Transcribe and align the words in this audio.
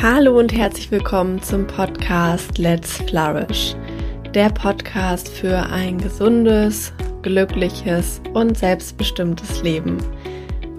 Hallo 0.00 0.38
und 0.38 0.52
herzlich 0.52 0.92
willkommen 0.92 1.42
zum 1.42 1.66
Podcast 1.66 2.56
Let's 2.56 2.98
Flourish. 3.08 3.74
Der 4.32 4.48
Podcast 4.48 5.28
für 5.28 5.58
ein 5.58 5.98
gesundes, 5.98 6.92
glückliches 7.22 8.22
und 8.32 8.56
selbstbestimmtes 8.56 9.64
Leben. 9.64 9.98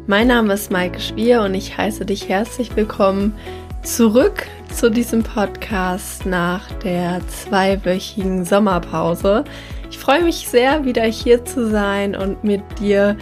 Mein 0.07 0.27
Name 0.27 0.53
ist 0.53 0.71
Maike 0.71 1.01
Schwier 1.01 1.41
und 1.41 1.53
ich 1.53 1.77
heiße 1.77 2.05
dich 2.05 2.29
herzlich 2.29 2.73
willkommen 2.77 3.35
zurück 3.83 4.47
zu 4.73 4.89
diesem 4.89 5.21
Podcast 5.21 6.25
nach 6.25 6.71
der 6.83 7.19
zweiwöchigen 7.27 8.45
Sommerpause. 8.45 9.43
Ich 9.91 9.97
freue 9.97 10.23
mich 10.23 10.47
sehr, 10.47 10.85
wieder 10.85 11.03
hier 11.03 11.43
zu 11.43 11.69
sein 11.69 12.15
und 12.15 12.45
mit 12.45 12.61
dir 12.79 13.17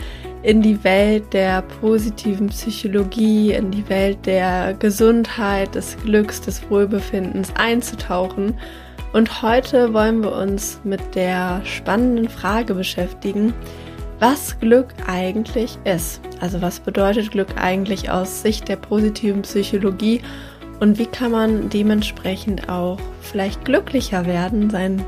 in 0.47 0.61
die 0.61 0.81
Welt 0.85 1.33
der 1.33 1.61
positiven 1.61 2.47
Psychologie, 2.47 3.51
in 3.51 3.69
die 3.69 3.89
Welt 3.89 4.25
der 4.25 4.75
Gesundheit, 4.75 5.75
des 5.75 5.97
Glücks, 6.05 6.39
des 6.39 6.69
Wohlbefindens 6.69 7.51
einzutauchen. 7.57 8.53
Und 9.11 9.41
heute 9.41 9.93
wollen 9.93 10.23
wir 10.23 10.31
uns 10.31 10.79
mit 10.85 11.01
der 11.15 11.59
spannenden 11.65 12.29
Frage 12.29 12.75
beschäftigen, 12.75 13.53
was 14.19 14.57
Glück 14.61 14.93
eigentlich 15.05 15.77
ist. 15.83 16.21
Also 16.39 16.61
was 16.61 16.79
bedeutet 16.79 17.31
Glück 17.31 17.57
eigentlich 17.57 18.09
aus 18.09 18.41
Sicht 18.41 18.69
der 18.69 18.77
positiven 18.77 19.41
Psychologie 19.41 20.21
und 20.79 20.97
wie 20.97 21.07
kann 21.07 21.31
man 21.31 21.69
dementsprechend 21.69 22.69
auch 22.69 22.99
vielleicht 23.19 23.65
glücklicher 23.65 24.25
werden, 24.25 24.69
sein 24.69 25.03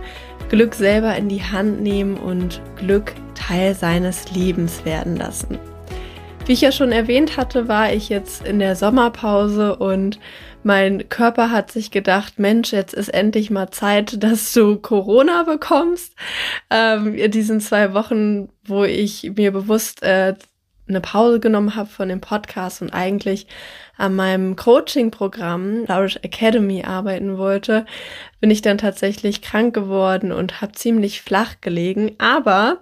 Glück 0.49 0.75
selber 0.75 1.15
in 1.15 1.29
die 1.29 1.43
Hand 1.43 1.81
nehmen 1.81 2.17
und 2.17 2.61
Glück 2.75 3.13
Teil 3.39 3.73
seines 3.73 4.31
Lebens 4.31 4.85
werden 4.85 5.15
lassen. 5.15 5.57
Wie 6.45 6.53
ich 6.53 6.61
ja 6.61 6.71
schon 6.71 6.91
erwähnt 6.91 7.37
hatte, 7.37 7.67
war 7.67 7.93
ich 7.93 8.09
jetzt 8.09 8.45
in 8.45 8.59
der 8.59 8.75
Sommerpause 8.75 9.75
und 9.75 10.19
mein 10.63 11.07
Körper 11.07 11.51
hat 11.51 11.71
sich 11.71 11.91
gedacht, 11.91 12.39
Mensch, 12.39 12.73
jetzt 12.73 12.93
ist 12.93 13.09
endlich 13.09 13.49
mal 13.49 13.71
Zeit, 13.71 14.21
dass 14.23 14.51
du 14.51 14.77
Corona 14.77 15.43
bekommst. 15.43 16.15
Ähm, 16.69 17.15
in 17.15 17.31
diesen 17.31 17.61
zwei 17.61 17.93
Wochen, 17.93 18.49
wo 18.65 18.83
ich 18.83 19.31
mir 19.35 19.51
bewusst 19.51 20.03
äh, 20.03 20.33
eine 20.87 21.01
Pause 21.01 21.39
genommen 21.39 21.75
habe 21.75 21.87
von 21.87 22.09
dem 22.09 22.19
Podcast 22.19 22.81
und 22.81 22.93
eigentlich 22.93 23.47
an 23.97 24.15
meinem 24.15 24.55
Coaching-Programm 24.55 25.85
Flourish 25.85 26.17
Academy 26.23 26.83
arbeiten 26.83 27.37
wollte, 27.37 27.85
bin 28.41 28.49
ich 28.49 28.61
dann 28.61 28.79
tatsächlich 28.79 29.41
krank 29.41 29.73
geworden 29.73 30.31
und 30.31 30.61
habe 30.61 30.71
ziemlich 30.71 31.21
flach 31.21 31.61
gelegen. 31.61 32.15
Aber 32.17 32.79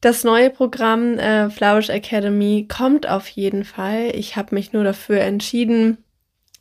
das 0.00 0.24
neue 0.24 0.50
Programm 0.50 1.18
äh, 1.18 1.50
Flourish 1.50 1.88
Academy 1.88 2.66
kommt 2.68 3.08
auf 3.08 3.28
jeden 3.28 3.64
Fall. 3.64 4.10
Ich 4.14 4.36
habe 4.36 4.54
mich 4.54 4.72
nur 4.72 4.84
dafür 4.84 5.20
entschieden, 5.20 5.98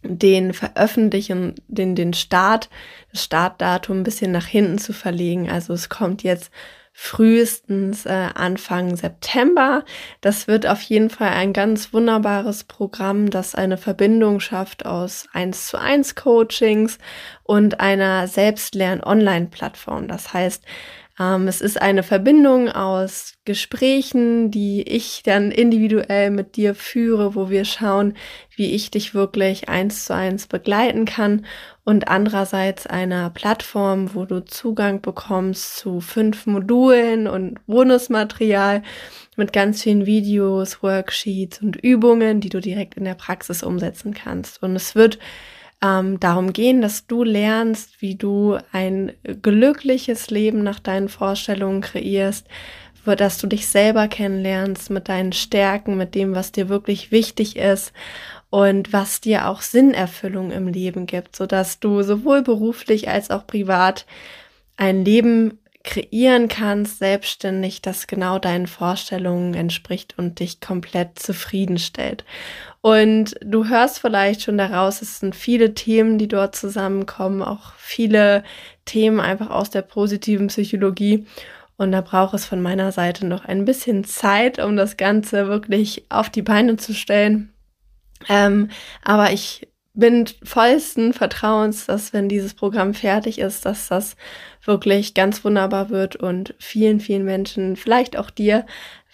den 0.04 0.54
Veröffentlichen, 0.54 1.56
den, 1.68 1.96
den 1.96 2.14
Start, 2.14 2.70
das 3.12 3.24
Startdatum 3.24 4.00
ein 4.00 4.04
bisschen 4.04 4.32
nach 4.32 4.46
hinten 4.46 4.78
zu 4.78 4.94
verlegen. 4.94 5.50
Also 5.50 5.74
es 5.74 5.90
kommt 5.90 6.24
jetzt 6.24 6.52
frühestens 7.00 8.08
äh, 8.08 8.30
Anfang 8.34 8.96
September. 8.96 9.86
Das 10.22 10.48
wird 10.48 10.66
auf 10.66 10.82
jeden 10.82 11.12
Fall 11.12 11.30
ein 11.30 11.54
ganz 11.54 11.94
wunderbares 11.94 12.64
Programm, 12.64 13.30
das 13.30 13.54
eine 13.54 13.78
Verbindung 13.78 14.40
schafft 14.40 14.88
aus 14.88 15.28
1 15.32 15.68
zu 15.68 15.80
1 15.80 16.16
Coachings 16.16 16.98
und 17.44 17.82
einer 17.82 18.28
Selbstlern-Online-Plattform. 18.28 20.08
Das 20.08 20.34
heißt, 20.34 20.64
ähm, 21.20 21.48
es 21.48 21.62
ist 21.62 21.82
eine 21.82 22.04
Verbindung 22.04 22.70
aus 22.70 23.34
Gesprächen, 23.46 24.52
die 24.52 24.84
ich 24.84 25.24
dann 25.24 25.52
individuell 25.52 26.30
mit 26.30 26.56
dir 26.56 26.76
führe, 26.76 27.34
wo 27.34 27.50
wir 27.50 27.66
schauen, 27.66 28.16
wie 28.56 28.74
ich 28.74 28.92
dich 28.92 29.16
wirklich 29.16 29.68
eins 29.68 30.06
zu 30.06 30.14
eins 30.14 30.48
begleiten 30.48 31.06
kann 31.06 31.46
und 31.84 32.08
andererseits 32.08 32.86
einer 32.86 33.30
Plattform, 33.32 34.14
wo 34.14 34.26
du 34.26 34.44
Zugang 34.44 35.02
bekommst 35.02 35.78
zu 35.78 36.02
fünf 36.02 36.46
Modulen 36.46 37.28
und 37.28 37.66
Bonusmaterial 37.66 38.84
mit 39.38 39.54
ganz 39.54 39.84
vielen 39.84 40.06
Videos, 40.06 40.84
Worksheets 40.84 41.62
und 41.62 41.78
Übungen, 41.78 42.42
die 42.42 42.50
du 42.50 42.60
direkt 42.60 42.96
in 42.96 43.06
der 43.06 43.16
Praxis 43.16 43.64
umsetzen 43.64 44.14
kannst. 44.14 44.62
Und 44.62 44.76
es 44.76 44.96
wird 44.96 45.18
ähm, 45.84 46.20
darum 46.20 46.54
gehen, 46.54 46.82
dass 46.82 47.08
du 47.08 47.24
lernst, 47.24 48.02
wie 48.02 48.16
du 48.16 48.58
ein 48.72 49.14
glückliches 49.42 50.30
Leben 50.30 50.64
nach 50.64 50.80
deinen 50.80 51.10
Vorstellungen 51.10 51.82
kreierst, 51.82 52.48
dass 53.06 53.38
du 53.38 53.48
dich 53.48 53.68
selber 53.68 54.08
kennenlernst 54.08 54.90
mit 54.90 55.08
deinen 55.08 55.32
Stärken, 55.32 55.96
mit 55.96 56.14
dem, 56.14 56.36
was 56.36 56.52
dir 56.52 56.68
wirklich 56.68 57.12
wichtig 57.12 57.56
ist 57.56 57.94
und 58.50 58.92
was 58.92 59.22
dir 59.22 59.48
auch 59.48 59.62
Sinnerfüllung 59.62 60.52
im 60.52 60.68
Leben 60.68 61.06
gibt, 61.06 61.36
so 61.36 61.46
dass 61.46 61.80
du 61.80 62.02
sowohl 62.02 62.42
beruflich 62.42 63.08
als 63.08 63.30
auch 63.30 63.48
privat 63.48 64.06
ein 64.76 65.06
Leben 65.06 65.60
kreieren 65.88 66.50
kannst, 66.50 67.00
selbstständig, 67.00 67.82
das 67.82 68.08
genau 68.08 68.40
deinen 68.40 68.68
Vorstellungen 68.68 69.54
entspricht 69.54 70.16
und 70.18 70.42
dich 70.42 70.60
komplett 70.60 71.18
zufriedenstellt. 71.18 72.26
Und 72.82 73.36
du 73.42 73.70
hörst 73.70 74.00
vielleicht 74.00 74.44
schon 74.44 74.58
daraus, 74.58 75.02
es 75.02 75.20
sind 75.20 75.34
viele 75.34 75.74
Themen, 75.74 76.18
die 76.18 76.28
dort 76.28 76.58
zusammenkommen, 76.58 77.42
auch 77.42 77.74
viele 77.78 78.44
Themen 78.84 79.22
einfach 79.22 79.50
aus 79.50 79.70
der 79.70 79.82
positiven 79.82 80.48
Psychologie. 80.48 81.26
Und 81.78 81.94
da 81.94 82.02
braucht 82.02 82.34
es 82.34 82.46
von 82.46 82.62
meiner 82.62 82.92
Seite 82.92 83.26
noch 83.26 83.46
ein 83.46 83.64
bisschen 83.64 84.04
Zeit, 84.04 84.60
um 84.60 84.76
das 84.76 84.98
Ganze 84.98 85.48
wirklich 85.48 86.06
auf 86.10 86.30
die 86.30 86.42
Beine 86.42 86.76
zu 86.76 86.94
stellen. 86.94 87.54
Ähm, 88.28 88.70
aber 89.04 89.32
ich 89.32 89.70
bin 89.98 90.26
vollsten 90.44 91.12
Vertrauens, 91.12 91.88
dass 91.88 92.14
wenn 92.14 92.30
dieses 92.30 92.54
Programm 92.54 92.94
fertig 92.94 93.40
ist, 93.40 93.66
dass 93.66 93.88
das 93.88 94.16
wirklich 94.64 95.16
ganz 95.16 95.44
wunderbar 95.44 95.90
wird 95.90 96.16
und 96.16 96.54
vielen, 96.60 97.00
vielen 97.00 97.26
Menschen, 97.26 97.76
vielleicht 97.76 98.16
auch 98.16 98.30
dir, 98.30 98.66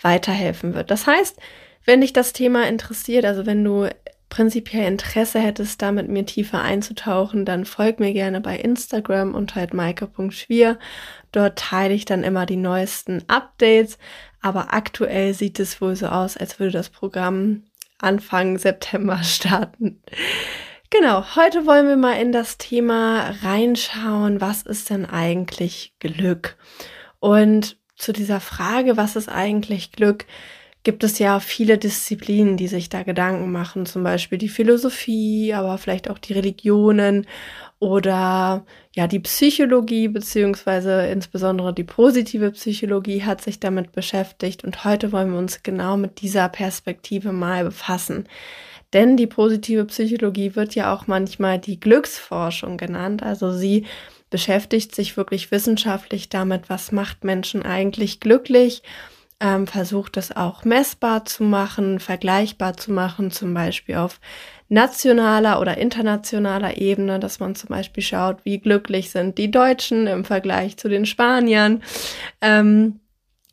weiterhelfen 0.01 0.75
wird. 0.75 0.91
Das 0.91 1.07
heißt, 1.07 1.39
wenn 1.85 2.01
dich 2.01 2.11
das 2.11 2.33
Thema 2.33 2.67
interessiert, 2.67 3.23
also 3.23 3.45
wenn 3.45 3.63
du 3.63 3.87
prinzipiell 4.27 4.87
Interesse 4.87 5.39
hättest, 5.39 5.81
da 5.81 5.91
mit 5.91 6.09
mir 6.09 6.25
tiefer 6.25 6.61
einzutauchen, 6.61 7.45
dann 7.45 7.65
folg 7.65 7.99
mir 7.99 8.11
gerne 8.11 8.41
bei 8.41 8.57
Instagram 8.57 9.35
unter 9.35 9.55
halt 9.55 9.73
maike.schwier. 9.73 10.79
Dort 11.31 11.59
teile 11.59 11.93
ich 11.93 12.05
dann 12.05 12.23
immer 12.23 12.45
die 12.45 12.57
neuesten 12.57 13.23
Updates. 13.27 13.97
Aber 14.41 14.73
aktuell 14.73 15.33
sieht 15.33 15.59
es 15.59 15.79
wohl 15.79 15.95
so 15.95 16.07
aus, 16.07 16.35
als 16.35 16.59
würde 16.59 16.71
das 16.71 16.89
Programm 16.89 17.63
Anfang 17.99 18.57
September 18.57 19.17
starten. 19.23 20.01
Genau, 20.95 21.23
heute 21.35 21.65
wollen 21.65 21.87
wir 21.87 21.97
mal 21.97 22.21
in 22.21 22.31
das 22.31 22.59
Thema 22.59 23.33
reinschauen, 23.41 24.39
was 24.41 24.61
ist 24.61 24.91
denn 24.91 25.07
eigentlich 25.07 25.95
Glück? 25.97 26.55
Und 27.19 27.77
zu 27.95 28.13
dieser 28.13 28.39
Frage, 28.39 28.95
was 28.95 29.15
ist 29.15 29.27
eigentlich 29.27 29.91
Glück, 29.91 30.27
gibt 30.83 31.03
es 31.03 31.17
ja 31.17 31.39
viele 31.39 31.79
Disziplinen, 31.79 32.57
die 32.57 32.67
sich 32.67 32.89
da 32.89 33.01
Gedanken 33.01 33.51
machen, 33.51 33.87
zum 33.87 34.03
Beispiel 34.03 34.37
die 34.37 34.49
Philosophie, 34.49 35.55
aber 35.55 35.79
vielleicht 35.79 36.11
auch 36.11 36.19
die 36.19 36.33
Religionen 36.33 37.25
oder 37.79 38.63
ja 38.95 39.07
die 39.07 39.19
Psychologie 39.19 40.09
beziehungsweise 40.09 41.07
insbesondere 41.07 41.73
die 41.73 41.85
positive 41.85 42.51
Psychologie 42.51 43.23
hat 43.23 43.41
sich 43.41 43.59
damit 43.59 43.93
beschäftigt 43.93 44.63
und 44.63 44.85
heute 44.85 45.11
wollen 45.11 45.31
wir 45.31 45.39
uns 45.39 45.63
genau 45.63 45.97
mit 45.97 46.21
dieser 46.21 46.49
Perspektive 46.49 47.31
mal 47.31 47.63
befassen. 47.63 48.27
Denn 48.93 49.17
die 49.17 49.27
positive 49.27 49.85
Psychologie 49.85 50.55
wird 50.55 50.75
ja 50.75 50.93
auch 50.93 51.07
manchmal 51.07 51.59
die 51.59 51.79
Glücksforschung 51.79 52.77
genannt. 52.77 53.23
Also 53.23 53.51
sie 53.51 53.85
beschäftigt 54.29 54.95
sich 54.95 55.17
wirklich 55.17 55.51
wissenschaftlich 55.51 56.29
damit, 56.29 56.69
was 56.69 56.91
macht 56.91 57.23
Menschen 57.23 57.63
eigentlich 57.63 58.19
glücklich 58.19 58.83
ähm, 59.43 59.67
versucht 59.67 60.15
es 60.15 60.35
auch 60.35 60.63
messbar 60.63 61.25
zu 61.25 61.43
machen, 61.43 61.99
vergleichbar 61.99 62.77
zu 62.77 62.93
machen, 62.93 63.29
zum 63.29 63.53
Beispiel 63.53 63.95
auf 63.95 64.21
nationaler 64.69 65.59
oder 65.59 65.77
internationaler 65.77 66.77
Ebene, 66.77 67.19
dass 67.19 67.41
man 67.41 67.53
zum 67.53 67.67
Beispiel 67.67 68.01
schaut, 68.03 68.45
wie 68.45 68.59
glücklich 68.59 69.11
sind 69.11 69.37
die 69.37 69.51
Deutschen 69.51 70.07
im 70.07 70.23
Vergleich 70.23 70.77
zu 70.77 70.87
den 70.87 71.05
Spaniern. 71.05 71.83
Ähm, 72.39 73.01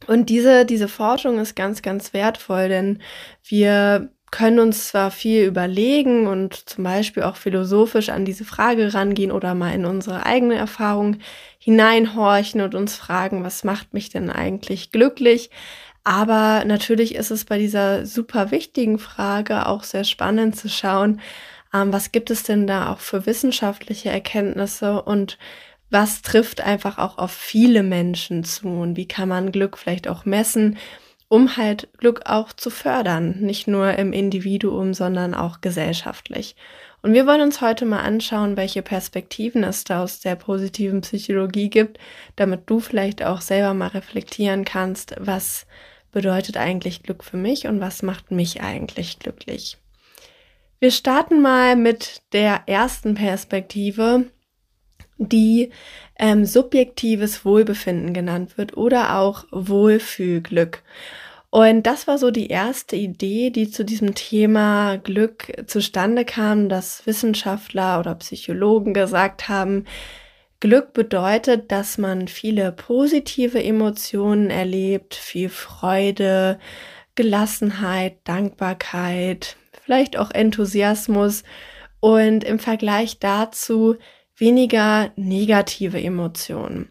und 0.07 0.31
diese, 0.31 0.65
diese 0.65 0.89
Forschung 0.89 1.41
ist 1.41 1.57
ganz, 1.57 1.83
ganz 1.83 2.13
wertvoll, 2.13 2.69
denn 2.69 3.03
wir 3.43 4.11
können 4.31 4.61
uns 4.61 4.89
zwar 4.89 5.11
viel 5.11 5.45
überlegen 5.45 6.27
und 6.27 6.55
zum 6.55 6.85
Beispiel 6.85 7.23
auch 7.25 7.37
philosophisch 7.37 8.11
an 8.11 8.25
diese 8.25 8.45
Frage 8.45 8.95
rangehen 8.95 9.33
oder 9.33 9.55
mal 9.55 9.75
in 9.75 9.85
unsere 9.85 10.25
eigene 10.25 10.55
Erfahrung 10.55 11.19
hineinhorchen 11.59 12.61
und 12.61 12.75
uns 12.75 12.97
fragen, 12.97 13.43
was 13.45 13.65
macht 13.65 13.93
mich 13.93 14.09
denn 14.09 14.31
eigentlich 14.31 14.93
glücklich? 14.93 15.51
Aber 16.05 16.65
natürlich 16.65 17.15
ist 17.15 17.31
es 17.31 17.45
bei 17.45 17.59
dieser 17.59 18.07
super 18.07 18.51
wichtigen 18.51 18.99
Frage 18.99 19.67
auch 19.67 19.83
sehr 19.83 20.05
spannend 20.05 20.57
zu 20.57 20.69
schauen, 20.69 21.21
ähm, 21.75 21.93
was 21.93 22.13
gibt 22.13 22.31
es 22.31 22.43
denn 22.43 22.67
da 22.67 22.93
auch 22.93 23.01
für 23.01 23.27
wissenschaftliche 23.27 24.11
Erkenntnisse 24.11 25.03
und 25.03 25.39
was 25.91 26.23
trifft 26.23 26.61
einfach 26.61 26.99
auch 26.99 27.19
auf 27.19 27.33
viele 27.33 27.83
Menschen 27.83 28.45
zu 28.45 28.69
und 28.69 28.97
wie 28.97 29.09
kann 29.09 29.29
man 29.29 29.53
Glück 29.53 29.77
vielleicht 29.77 30.09
auch 30.09 30.25
messen 30.25 30.79
um 31.31 31.57
halt 31.57 31.89
Glück 31.97 32.23
auch 32.25 32.53
zu 32.53 32.71
fördern, 32.71 33.37
nicht 33.39 33.69
nur 33.69 33.95
im 33.95 34.13
Individuum, 34.13 34.95
sondern 34.95 35.33
auch 35.33 35.61
gesellschaftlich. 35.61 36.57
Und 37.03 37.13
wir 37.15 37.25
wollen 37.25 37.41
uns 37.41 37.61
heute 37.61 37.87
mal 37.87 38.01
anschauen, 38.01 38.57
welche 38.57 38.83
Perspektiven 38.83 39.63
es 39.63 39.85
da 39.85 40.03
aus 40.03 40.19
der 40.19 40.35
positiven 40.35 41.03
Psychologie 41.03 41.71
gibt, 41.71 41.99
damit 42.35 42.63
du 42.67 42.81
vielleicht 42.81 43.23
auch 43.23 43.43
selber 43.43 43.75
mal 43.75 43.87
reflektieren 43.87 44.65
kannst, 44.65 45.15
was 45.21 45.67
bedeutet 46.11 46.57
eigentlich 46.57 47.05
Glück 47.05 47.23
für 47.23 47.37
mich 47.37 47.69
und 47.69 47.81
was 47.81 48.03
macht 48.03 48.33
mich 48.33 48.61
eigentlich 48.61 49.21
glücklich. 49.21 49.79
Wir 50.81 50.91
starten 50.91 51.41
mal 51.41 51.77
mit 51.77 52.23
der 52.33 52.65
ersten 52.67 53.15
Perspektive, 53.15 54.25
die 55.21 55.71
ähm, 56.19 56.45
subjektives 56.45 57.45
Wohlbefinden 57.45 58.13
genannt 58.13 58.59
wird 58.59 58.77
oder 58.77 59.19
auch 59.19 59.45
Wohlfühlglück. 59.53 60.83
Und 61.51 61.83
das 61.85 62.07
war 62.07 62.17
so 62.17 62.31
die 62.31 62.47
erste 62.47 62.97
Idee, 62.97 63.51
die 63.51 63.71
zu 63.71 63.85
diesem 63.85 64.15
Thema 64.15 64.97
Glück 64.99 65.53
zustande 65.67 66.25
kam, 66.25 66.69
dass 66.69 67.07
Wissenschaftler 67.07 67.99
oder 67.99 68.15
Psychologen 68.15 68.95
gesagt 68.95 69.49
haben, 69.49 69.85
Glück 70.61 70.93
bedeutet, 70.93 71.73
dass 71.73 71.99
man 71.99 72.29
viele 72.29 72.71
positive 72.71 73.63
Emotionen 73.63 74.51
erlebt, 74.51 75.15
viel 75.15 75.49
Freude, 75.49 76.59
Gelassenheit, 77.15 78.19
Dankbarkeit, 78.25 79.57
vielleicht 79.85 80.19
auch 80.19 80.31
Enthusiasmus 80.31 81.43
und 81.99 82.45
im 82.45 82.59
Vergleich 82.59 83.19
dazu 83.19 83.97
weniger 84.41 85.13
negative 85.17 86.01
Emotionen. 86.01 86.89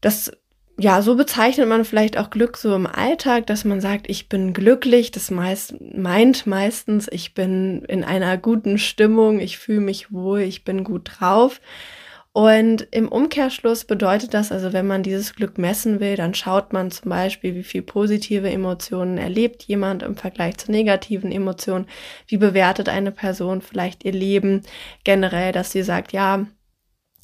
Das 0.00 0.32
ja, 0.78 1.02
so 1.02 1.16
bezeichnet 1.16 1.68
man 1.68 1.84
vielleicht 1.84 2.16
auch 2.18 2.30
Glück 2.30 2.56
so 2.56 2.74
im 2.74 2.86
Alltag, 2.86 3.46
dass 3.46 3.64
man 3.64 3.80
sagt, 3.80 4.08
ich 4.08 4.28
bin 4.28 4.52
glücklich. 4.52 5.10
Das 5.10 5.30
meist, 5.30 5.74
meint 5.80 6.46
meistens, 6.46 7.08
ich 7.10 7.34
bin 7.34 7.82
in 7.84 8.04
einer 8.04 8.38
guten 8.38 8.78
Stimmung, 8.78 9.38
ich 9.38 9.58
fühle 9.58 9.80
mich 9.80 10.12
wohl, 10.12 10.40
ich 10.40 10.64
bin 10.64 10.82
gut 10.82 11.10
drauf. 11.20 11.60
Und 12.34 12.88
im 12.92 13.08
Umkehrschluss 13.08 13.84
bedeutet 13.84 14.32
das 14.32 14.52
also, 14.52 14.72
wenn 14.72 14.86
man 14.86 15.02
dieses 15.02 15.34
Glück 15.34 15.58
messen 15.58 16.00
will, 16.00 16.16
dann 16.16 16.32
schaut 16.32 16.72
man 16.72 16.90
zum 16.90 17.10
Beispiel, 17.10 17.54
wie 17.54 17.62
viel 17.62 17.82
positive 17.82 18.48
Emotionen 18.50 19.18
erlebt 19.18 19.64
jemand 19.64 20.02
im 20.02 20.16
Vergleich 20.16 20.56
zu 20.56 20.72
negativen 20.72 21.30
Emotionen. 21.30 21.86
Wie 22.26 22.38
bewertet 22.38 22.88
eine 22.88 23.12
Person 23.12 23.60
vielleicht 23.60 24.04
ihr 24.04 24.12
Leben 24.12 24.62
generell, 25.04 25.52
dass 25.52 25.72
sie 25.72 25.82
sagt, 25.82 26.14
ja, 26.14 26.46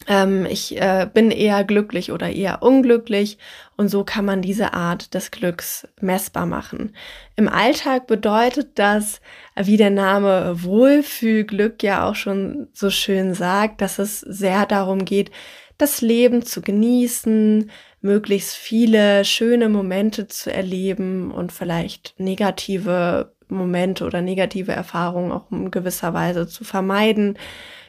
ähm, 0.07 0.47
ich 0.47 0.81
äh, 0.81 1.09
bin 1.13 1.31
eher 1.31 1.65
glücklich 1.65 2.13
oder 2.13 2.31
eher 2.31 2.63
unglücklich 2.63 3.39
und 3.77 3.89
so 3.89 4.05
kann 4.05 4.25
man 4.25 4.43
diese 4.43 4.73
Art 4.75 5.15
des 5.15 5.31
Glücks 5.31 5.89
messbar 6.01 6.47
machen. 6.47 6.95
Im 7.37 7.49
Alltag 7.49 8.07
bedeutet 8.07 8.79
das, 8.79 9.21
wie 9.57 9.77
der 9.77 9.91
Name 9.91 10.63
Wohlfühlglück 10.63 11.83
ja 11.83 12.09
auch 12.09 12.15
schon 12.15 12.69
so 12.73 12.91
schön 12.91 13.35
sagt, 13.35 13.81
dass 13.81 13.99
es 13.99 14.21
sehr 14.21 14.67
darum 14.67 15.05
geht, 15.05 15.31
das 15.79 16.01
Leben 16.01 16.45
zu 16.45 16.61
genießen, 16.61 17.71
möglichst 18.01 18.55
viele 18.55 19.25
schöne 19.25 19.69
Momente 19.69 20.27
zu 20.29 20.53
erleben 20.53 21.31
und 21.31 21.53
vielleicht 21.53 22.15
negative 22.19 23.33
Momente 23.49 24.05
oder 24.05 24.21
negative 24.21 24.73
Erfahrungen 24.73 25.33
auch 25.33 25.51
in 25.51 25.71
gewisser 25.71 26.15
Weise 26.15 26.47
zu 26.47 26.65
vermeiden 26.65 27.39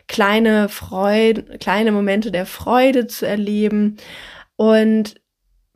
kleine 0.10 0.68
Freude, 0.68 1.58
kleine 1.60 1.94
Momente 1.94 2.32
der 2.32 2.46
Freude 2.46 3.08
zu 3.08 3.26
erleben. 3.26 3.96
Und 4.58 5.22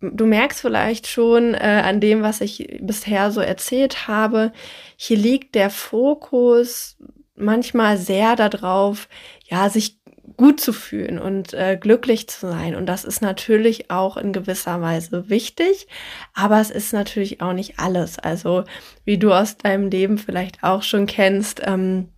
du 0.01 0.25
merkst 0.25 0.59
vielleicht 0.59 1.07
schon 1.07 1.53
äh, 1.53 1.81
an 1.85 2.01
dem, 2.01 2.23
was 2.23 2.41
ich 2.41 2.79
bisher 2.81 3.31
so 3.31 3.39
erzählt 3.39 4.09
habe, 4.09 4.51
hier 4.97 5.17
liegt 5.17 5.55
der 5.55 5.69
Fokus 5.69 6.97
manchmal 7.35 7.97
sehr 7.97 8.35
darauf, 8.35 9.07
ja, 9.45 9.69
sich 9.69 10.01
gut 10.35 10.59
zu 10.59 10.73
fühlen 10.73 11.19
und 11.19 11.53
äh, 11.53 11.77
glücklich 11.79 12.27
zu 12.27 12.47
sein. 12.47 12.75
Und 12.75 12.87
das 12.87 13.03
ist 13.03 13.21
natürlich 13.21 13.91
auch 13.91 14.17
in 14.17 14.33
gewisser 14.33 14.81
Weise 14.81 15.29
wichtig, 15.29 15.87
aber 16.33 16.59
es 16.59 16.71
ist 16.71 16.91
natürlich 16.91 17.41
auch 17.41 17.53
nicht 17.53 17.77
alles. 17.77 18.17
Also 18.17 18.63
wie 19.05 19.19
du 19.19 19.31
aus 19.31 19.57
deinem 19.57 19.89
Leben 19.89 20.17
vielleicht 20.17 20.63
auch 20.63 20.81
schon 20.81 21.05
kennst, 21.05 21.61
ähm, 21.65 22.09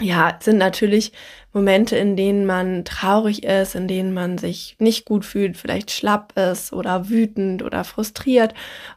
ja, 0.00 0.38
sind 0.40 0.58
natürlich 0.58 1.12
Momente, 1.54 1.96
in 1.96 2.16
denen 2.16 2.46
man 2.46 2.84
traurig 2.84 3.44
ist, 3.44 3.74
in 3.74 3.86
denen 3.86 4.14
man 4.14 4.38
sich 4.38 4.76
nicht 4.78 5.04
gut 5.04 5.24
fühlt, 5.24 5.56
vielleicht 5.56 5.90
schlapp 5.90 6.32
ist 6.38 6.72
oder 6.72 7.10
wütend 7.10 7.62
oder 7.62 7.84
frustriert 7.84 8.54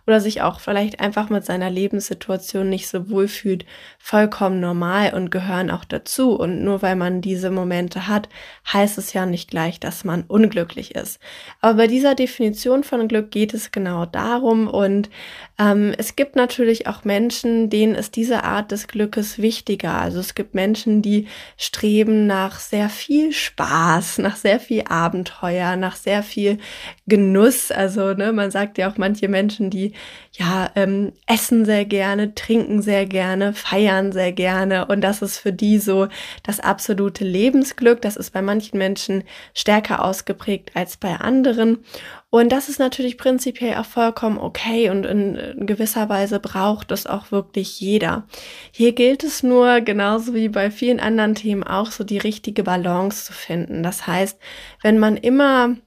oder 0.07 0.22
sich 0.22 0.42
auch 0.42 0.62
vielleicht 0.62 1.02
einfach 1.02 1.30
mit 1.30 1.46
seiner 1.46 1.69
Lebenssituation 1.69 2.69
nicht 2.69 2.88
so 2.88 3.10
wohl 3.10 3.28
fühlt, 3.28 3.66
vollkommen 4.00 4.62
normal 4.62 5.13
und 5.13 5.31
gehören 5.31 5.69
auch 5.69 5.84
dazu. 5.84 6.34
Und 6.36 6.63
nur 6.63 6.81
weil 6.81 6.96
man 6.96 7.22
diese 7.22 7.52
Momente 7.52 8.07
hat, 8.07 8.30
heißt 8.72 8.98
es 8.98 9.12
ja 9.12 9.25
nicht 9.25 9.50
gleich, 9.50 9.80
dass 9.81 10.06
man 10.06 10.24
unglücklich 10.24 10.96
ist. 10.96 11.19
Aber 11.60 11.74
bei 11.75 11.88
dieser 11.88 12.16
Definition 12.16 12.84
von 12.84 13.07
Glück 13.07 13.31
geht 13.31 13.54
es 13.54 13.72
genau 13.72 14.06
darum 14.06 14.68
und 14.68 15.10
ähm, 15.57 15.94
es 15.98 16.16
gibt 16.16 16.36
natürlich 16.36 16.88
auch 16.88 17.04
Menschen, 17.04 17.69
denen 17.69 17.96
ist 17.96 18.16
diese 18.16 18.44
Art 18.44 18.72
des 18.72 18.88
Glückes 18.88 19.40
wichtiger. 19.40 20.00
Also 20.00 20.19
es 20.19 20.36
gibt 20.36 20.54
Menschen, 20.54 21.02
die 21.02 21.28
streben 21.57 22.28
nach 22.28 22.44
nach 22.45 22.59
sehr 22.59 22.89
viel 22.89 23.31
Spaß, 23.31 24.19
nach 24.19 24.36
sehr 24.36 24.59
viel 24.59 24.83
Abenteuer, 24.88 25.75
nach 25.75 25.95
sehr 25.95 26.21
viel 26.21 26.59
Genuss. 27.07 27.71
Also, 27.71 28.13
ne, 28.13 28.33
man 28.33 28.51
sagt 28.51 28.77
ja 28.77 28.88
auch 28.88 28.97
manche 28.97 29.27
Menschen, 29.27 29.71
die 29.71 29.94
ja 30.38 30.70
ähm, 30.76 31.14
essen 31.28 31.66
sehr 31.66 31.86
gerne, 31.86 32.36
trinken 32.36 32.82
sehr 32.82 33.06
gerne, 33.06 33.54
feiern 33.54 34.12
sehr 34.12 34.32
gerne. 34.32 34.86
Und 34.86 35.02
das 35.02 35.22
ist 35.22 35.38
für 35.38 35.54
die 35.54 35.78
so 35.80 36.08
das 36.44 36.60
absolute 36.60 37.24
Lebensglück. 37.24 38.02
Das 38.02 38.16
ist 38.16 38.32
bei 38.32 38.42
manchen 38.42 38.78
Menschen 38.78 39.24
stärker 39.54 40.04
ausgeprägt 40.04 40.72
als 40.76 40.98
bei 40.98 41.16
anderen. 41.16 41.84
Und 42.30 42.52
das 42.52 42.68
ist 42.68 42.80
natürlich 42.80 43.18
prinzipiell 43.18 43.76
auch 43.78 43.86
vollkommen 43.86 44.38
okay 44.38 44.90
und 44.90 45.06
in 45.06 45.66
gewisser 45.66 46.10
Weise 46.10 46.42
braucht 46.42 46.92
es 46.92 47.08
auch 47.08 47.31
wirklich 47.31 47.80
jeder. 47.80 48.28
Hier 48.72 48.92
gilt 48.92 49.24
es 49.24 49.42
nur, 49.42 49.80
genauso 49.80 50.34
wie 50.34 50.50
bei 50.50 50.70
vielen 50.70 51.00
anderen 51.00 51.36
Themen 51.36 51.64
auch, 51.64 51.92
so 51.92 52.04
die 52.04 52.18
richtige 52.18 52.64
Balance 52.64 53.24
zu 53.24 53.31
finden. 53.31 53.84
Das 53.84 54.06
heißt, 54.06 54.38
wenn 54.81 55.00
man 55.00 55.16
immer 55.16 55.78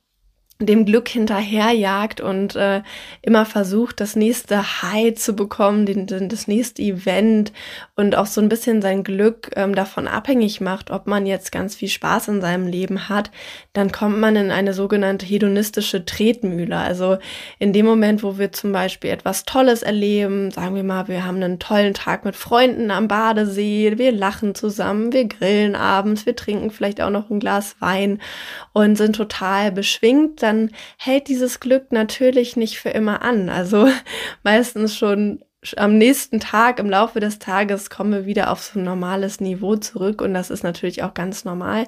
dem 0.60 0.84
Glück 0.84 1.08
hinterherjagt 1.08 2.20
und 2.20 2.56
äh, 2.56 2.82
immer 3.22 3.46
versucht, 3.46 4.00
das 4.00 4.16
nächste 4.16 4.82
High 4.82 5.14
zu 5.14 5.34
bekommen, 5.37 5.87
den, 5.87 6.06
den, 6.08 6.28
das 6.28 6.49
nächste 6.49 6.82
Event 6.82 7.52
und 7.94 8.16
auch 8.16 8.26
so 8.26 8.40
ein 8.40 8.49
bisschen 8.49 8.82
sein 8.82 9.05
Glück 9.05 9.50
ähm, 9.55 9.72
davon 9.72 10.08
abhängig 10.08 10.60
macht, 10.60 10.91
ob 10.91 11.06
man 11.06 11.27
jetzt 11.27 11.53
ganz 11.53 11.77
viel 11.77 11.88
Spaß 11.88 12.27
in 12.29 12.41
seinem 12.41 12.67
Leben 12.67 13.08
hat, 13.08 13.31
dann 13.72 13.93
kommt 13.93 14.19
man 14.19 14.34
in 14.34 14.50
eine 14.50 14.74
sogenannte 14.74 15.27
hedonistische 15.27 16.05
Tretmühle. 16.05 16.77
Also 16.77 17.19
in 17.60 17.72
dem 17.72 17.86
Moment, 17.86 18.24
wo 18.24 18.36
wir 18.36 18.50
zum 18.50 18.72
Beispiel 18.72 19.10
etwas 19.10 19.44
Tolles 19.44 19.84
erleben, 19.84 20.50
sagen 20.50 20.74
wir 20.74 20.82
mal, 20.82 21.06
wir 21.06 21.24
haben 21.24 21.41
einen 21.41 21.60
tollen 21.60 21.94
Tag 21.94 22.24
mit 22.24 22.34
Freunden 22.34 22.91
am 22.91 23.06
Badesee, 23.06 23.96
wir 23.96 24.10
lachen 24.10 24.56
zusammen, 24.56 25.12
wir 25.12 25.27
grillen 25.27 25.77
abends, 25.77 26.27
wir 26.27 26.34
trinken 26.34 26.72
vielleicht 26.72 27.00
auch 27.00 27.10
noch 27.10 27.31
ein 27.31 27.38
Glas 27.38 27.77
Wein 27.79 28.20
und 28.72 28.96
sind 28.96 29.15
total 29.15 29.70
beschwingt, 29.70 30.41
dann 30.48 30.70
hält 30.98 31.28
dieses 31.28 31.60
Glück 31.60 31.93
natürlich 31.93 32.56
nicht 32.56 32.78
für 32.78 32.90
immer 32.90 33.22
an. 33.22 33.48
Also 33.48 33.88
meistens 34.43 34.96
schon 34.96 35.44
am 35.76 35.98
nächsten 35.98 36.38
Tag, 36.38 36.78
im 36.78 36.88
Laufe 36.88 37.19
des 37.19 37.40
Tages, 37.40 37.90
kommen 37.90 38.12
wir 38.12 38.26
wieder 38.26 38.52
auf 38.52 38.62
so 38.62 38.78
ein 38.78 38.84
normales 38.84 39.40
Niveau 39.40 39.74
zurück 39.74 40.22
und 40.22 40.32
das 40.32 40.50
ist 40.50 40.62
natürlich 40.62 41.02
auch 41.02 41.14
ganz 41.14 41.44
normal. 41.44 41.86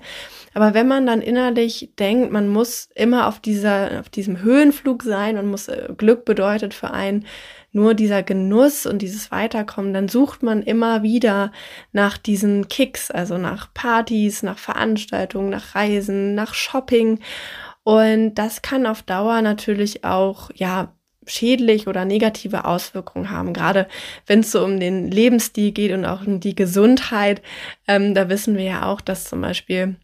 Aber 0.54 0.74
wenn 0.74 0.88
man 0.88 1.06
dann 1.06 1.22
innerlich 1.22 1.92
denkt, 1.98 2.32
man 2.32 2.48
muss 2.48 2.88
immer 2.96 3.28
auf 3.28 3.38
dieser, 3.38 4.00
auf 4.00 4.08
diesem 4.08 4.42
Höhenflug 4.42 5.04
sein 5.04 5.38
und 5.38 5.46
muss 5.46 5.68
äh, 5.68 5.88
Glück 5.96 6.24
bedeutet 6.24 6.74
für 6.74 6.90
einen 6.90 7.26
nur 7.72 7.94
dieser 7.94 8.24
Genuss 8.24 8.86
und 8.86 9.00
dieses 9.00 9.30
Weiterkommen, 9.30 9.94
dann 9.94 10.08
sucht 10.08 10.42
man 10.42 10.62
immer 10.64 11.04
wieder 11.04 11.52
nach 11.92 12.18
diesen 12.18 12.66
Kicks, 12.66 13.12
also 13.12 13.38
nach 13.38 13.72
Partys, 13.72 14.42
nach 14.42 14.58
Veranstaltungen, 14.58 15.50
nach 15.50 15.76
Reisen, 15.76 16.34
nach 16.34 16.54
Shopping 16.54 17.20
und 17.84 18.34
das 18.34 18.62
kann 18.62 18.87
auf 18.87 19.02
Dauer 19.02 19.42
natürlich 19.42 20.04
auch, 20.04 20.50
ja, 20.54 20.94
schädlich 21.26 21.87
oder 21.87 22.04
negative 22.04 22.64
Auswirkungen 22.64 23.30
haben. 23.30 23.52
Gerade 23.52 23.87
wenn 24.26 24.40
es 24.40 24.52
so 24.52 24.64
um 24.64 24.80
den 24.80 25.10
Lebensstil 25.10 25.72
geht 25.72 25.92
und 25.92 26.04
auch 26.04 26.26
um 26.26 26.40
die 26.40 26.54
Gesundheit, 26.54 27.42
ähm, 27.87 28.14
da 28.14 28.28
wissen 28.28 28.56
wir 28.56 28.64
ja 28.64 28.87
auch, 28.87 29.00
dass 29.00 29.25
zum 29.25 29.40
Beispiel 29.40 29.96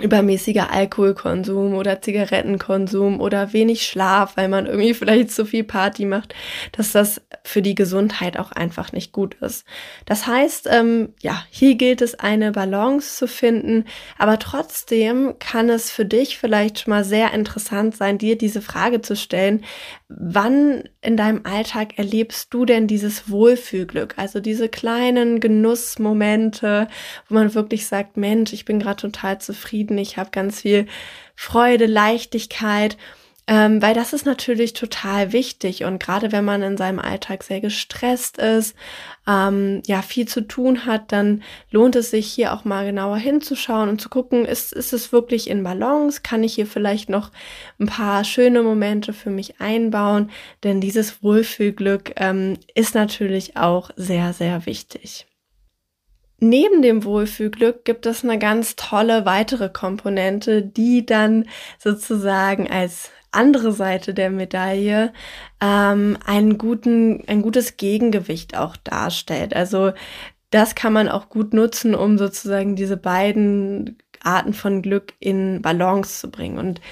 übermäßiger 0.00 0.72
Alkoholkonsum 0.72 1.74
oder 1.74 2.02
Zigarettenkonsum 2.02 3.20
oder 3.20 3.52
wenig 3.52 3.86
Schlaf, 3.86 4.36
weil 4.36 4.48
man 4.48 4.66
irgendwie 4.66 4.94
vielleicht 4.94 5.30
zu 5.30 5.44
viel 5.46 5.62
Party 5.62 6.04
macht, 6.04 6.34
dass 6.72 6.90
das 6.90 7.20
für 7.44 7.62
die 7.62 7.76
Gesundheit 7.76 8.36
auch 8.36 8.50
einfach 8.50 8.90
nicht 8.92 9.12
gut 9.12 9.34
ist. 9.34 9.64
Das 10.04 10.26
heißt, 10.26 10.68
ähm, 10.70 11.14
ja, 11.20 11.44
hier 11.50 11.76
gilt 11.76 12.02
es, 12.02 12.18
eine 12.18 12.50
Balance 12.50 13.16
zu 13.16 13.28
finden, 13.28 13.84
aber 14.18 14.40
trotzdem 14.40 15.34
kann 15.38 15.70
es 15.70 15.92
für 15.92 16.04
dich 16.04 16.38
vielleicht 16.38 16.80
schon 16.80 16.90
mal 16.90 17.04
sehr 17.04 17.32
interessant 17.32 17.96
sein, 17.96 18.18
dir 18.18 18.36
diese 18.36 18.62
Frage 18.62 19.00
zu 19.00 19.14
stellen, 19.14 19.64
wann 20.08 20.84
in 21.02 21.16
deinem 21.16 21.42
Alltag 21.44 21.98
erlebst 21.98 22.52
du 22.52 22.64
denn 22.64 22.86
dieses 22.86 23.30
Wohlfühlglück, 23.30 24.14
also 24.16 24.40
diese 24.40 24.68
kleinen 24.68 25.38
Genussmomente, 25.38 26.88
wo 27.28 27.34
man 27.34 27.54
wirklich 27.54 27.86
sagt, 27.86 28.16
Mensch, 28.16 28.52
ich 28.52 28.64
bin 28.64 28.80
gerade 28.80 29.00
total 29.02 29.40
zufrieden, 29.40 29.83
ich 29.90 30.16
habe 30.16 30.30
ganz 30.30 30.60
viel 30.60 30.86
Freude, 31.34 31.86
Leichtigkeit 31.86 32.96
ähm, 33.46 33.82
weil 33.82 33.92
das 33.92 34.14
ist 34.14 34.24
natürlich 34.24 34.72
total 34.72 35.32
wichtig 35.32 35.84
und 35.84 36.02
gerade 36.02 36.32
wenn 36.32 36.46
man 36.46 36.62
in 36.62 36.78
seinem 36.78 36.98
Alltag 36.98 37.42
sehr 37.42 37.60
gestresst 37.60 38.38
ist, 38.38 38.74
ähm, 39.26 39.82
ja, 39.86 40.00
viel 40.00 40.26
zu 40.26 40.40
tun 40.40 40.86
hat, 40.86 41.12
dann 41.12 41.42
lohnt 41.70 41.94
es 41.94 42.10
sich 42.10 42.26
hier 42.26 42.54
auch 42.54 42.64
mal 42.64 42.86
genauer 42.86 43.18
hinzuschauen 43.18 43.90
und 43.90 44.00
zu 44.00 44.08
gucken, 44.08 44.46
ist, 44.46 44.72
ist 44.72 44.94
es 44.94 45.12
wirklich 45.12 45.50
in 45.50 45.62
Balance? 45.62 46.22
Kann 46.22 46.42
ich 46.42 46.54
hier 46.54 46.66
vielleicht 46.66 47.10
noch 47.10 47.30
ein 47.78 47.86
paar 47.86 48.24
schöne 48.24 48.62
Momente 48.62 49.12
für 49.12 49.30
mich 49.30 49.60
einbauen? 49.60 50.30
Denn 50.62 50.80
dieses 50.80 51.22
Wohlfühlglück 51.22 52.14
ähm, 52.16 52.56
ist 52.74 52.94
natürlich 52.94 53.58
auch 53.58 53.90
sehr, 53.96 54.32
sehr 54.32 54.64
wichtig. 54.64 55.26
Neben 56.46 56.82
dem 56.82 57.04
Wohlfühlglück 57.04 57.86
gibt 57.86 58.04
es 58.04 58.22
eine 58.22 58.38
ganz 58.38 58.76
tolle 58.76 59.24
weitere 59.24 59.70
Komponente, 59.70 60.60
die 60.60 61.06
dann 61.06 61.48
sozusagen 61.78 62.70
als 62.70 63.10
andere 63.30 63.72
Seite 63.72 64.12
der 64.12 64.28
Medaille 64.28 65.14
ähm, 65.62 66.18
einen 66.26 66.58
guten, 66.58 67.24
ein 67.28 67.40
gutes 67.40 67.78
Gegengewicht 67.78 68.58
auch 68.58 68.76
darstellt. 68.76 69.56
Also 69.56 69.92
das 70.50 70.74
kann 70.74 70.92
man 70.92 71.08
auch 71.08 71.30
gut 71.30 71.54
nutzen, 71.54 71.94
um 71.94 72.18
sozusagen 72.18 72.76
diese 72.76 72.98
beiden 72.98 73.96
Arten 74.22 74.52
von 74.52 74.82
Glück 74.82 75.14
in 75.20 75.62
Balance 75.62 76.20
zu 76.20 76.30
bringen. 76.30 76.58
Und 76.58 76.82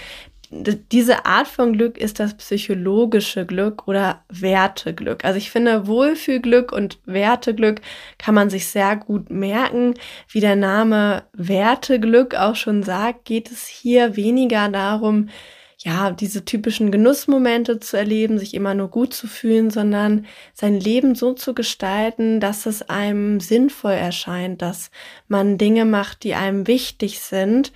diese 0.53 1.25
Art 1.25 1.49
von 1.49 1.73
Glück 1.73 1.97
ist 1.97 2.21
das 2.21 2.35
psychologische 2.35 3.47
Glück 3.47 3.89
oder 3.89 4.23
Werteglück. 4.29 5.25
Also 5.25 5.39
ich 5.39 5.51
finde, 5.51 5.87
Wohlfühlglück 5.87 6.73
und 6.73 6.99
Werteglück 7.07 7.81
kann 8.19 8.35
man 8.35 8.51
sich 8.51 8.67
sehr 8.67 8.97
gut 8.97 9.31
merken. 9.31 9.95
Wie 10.29 10.41
der 10.41 10.57
Name 10.57 11.25
Werteglück 11.33 12.35
auch 12.35 12.55
schon 12.55 12.83
sagt, 12.83 13.25
geht 13.25 13.51
es 13.51 13.67
hier 13.67 14.15
weniger 14.17 14.69
darum, 14.69 15.31
ja, 15.79 16.13
diese 16.13 16.45
typischen 16.45 16.93
Genussmomente 16.93 17.81
zu 17.81 17.97
erleben, 17.97 18.39
sich 18.39 18.55
immer 18.55 18.75
nur 18.75 18.89
gut 18.89 19.15
zu 19.15 19.27
fühlen, 19.27 19.71
sondern 19.71 20.27
sein 20.53 20.79
Leben 20.79 21.17
so 21.17 21.33
zu 21.33 21.55
gestalten, 21.55 22.39
dass 22.39 22.67
es 22.67 22.89
einem 22.89 23.41
sinnvoll 23.41 23.93
erscheint, 23.93 24.63
dass 24.63 24.91
man 25.27 25.59
Dinge 25.59 25.85
macht, 25.85 26.23
die 26.23 26.35
einem 26.35 26.69
wichtig 26.69 27.21
sind 27.21 27.73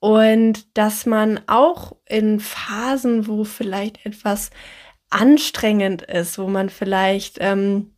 und 0.00 0.76
dass 0.76 1.06
man 1.06 1.40
auch 1.46 1.96
in 2.06 2.40
Phasen, 2.40 3.26
wo 3.26 3.44
vielleicht 3.44 4.04
etwas 4.04 4.50
anstrengend 5.10 6.02
ist, 6.02 6.38
wo 6.38 6.48
man 6.48 6.70
vielleicht 6.70 7.36
ähm, 7.40 7.92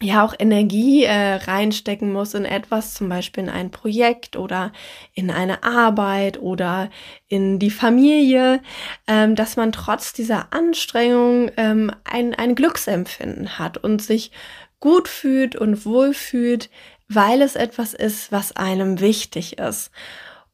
ja 0.00 0.24
auch 0.24 0.34
Energie 0.38 1.04
äh, 1.04 1.34
reinstecken 1.34 2.12
muss 2.12 2.34
in 2.34 2.46
etwas, 2.46 2.94
zum 2.94 3.08
Beispiel 3.08 3.44
in 3.44 3.50
ein 3.50 3.70
Projekt 3.70 4.36
oder 4.36 4.72
in 5.12 5.30
eine 5.30 5.62
Arbeit 5.62 6.40
oder 6.40 6.90
in 7.28 7.58
die 7.58 7.70
Familie, 7.70 8.62
ähm, 9.06 9.36
dass 9.36 9.56
man 9.56 9.72
trotz 9.72 10.14
dieser 10.14 10.52
Anstrengung 10.52 11.50
ähm, 11.58 11.92
ein, 12.04 12.34
ein 12.34 12.54
Glücksempfinden 12.54 13.58
hat 13.58 13.76
und 13.76 14.00
sich 14.02 14.32
gut 14.80 15.06
fühlt 15.06 15.54
und 15.54 15.84
wohlfühlt, 15.84 16.70
weil 17.08 17.42
es 17.42 17.56
etwas 17.56 17.92
ist, 17.92 18.32
was 18.32 18.56
einem 18.56 19.00
wichtig 19.00 19.58
ist. 19.58 19.90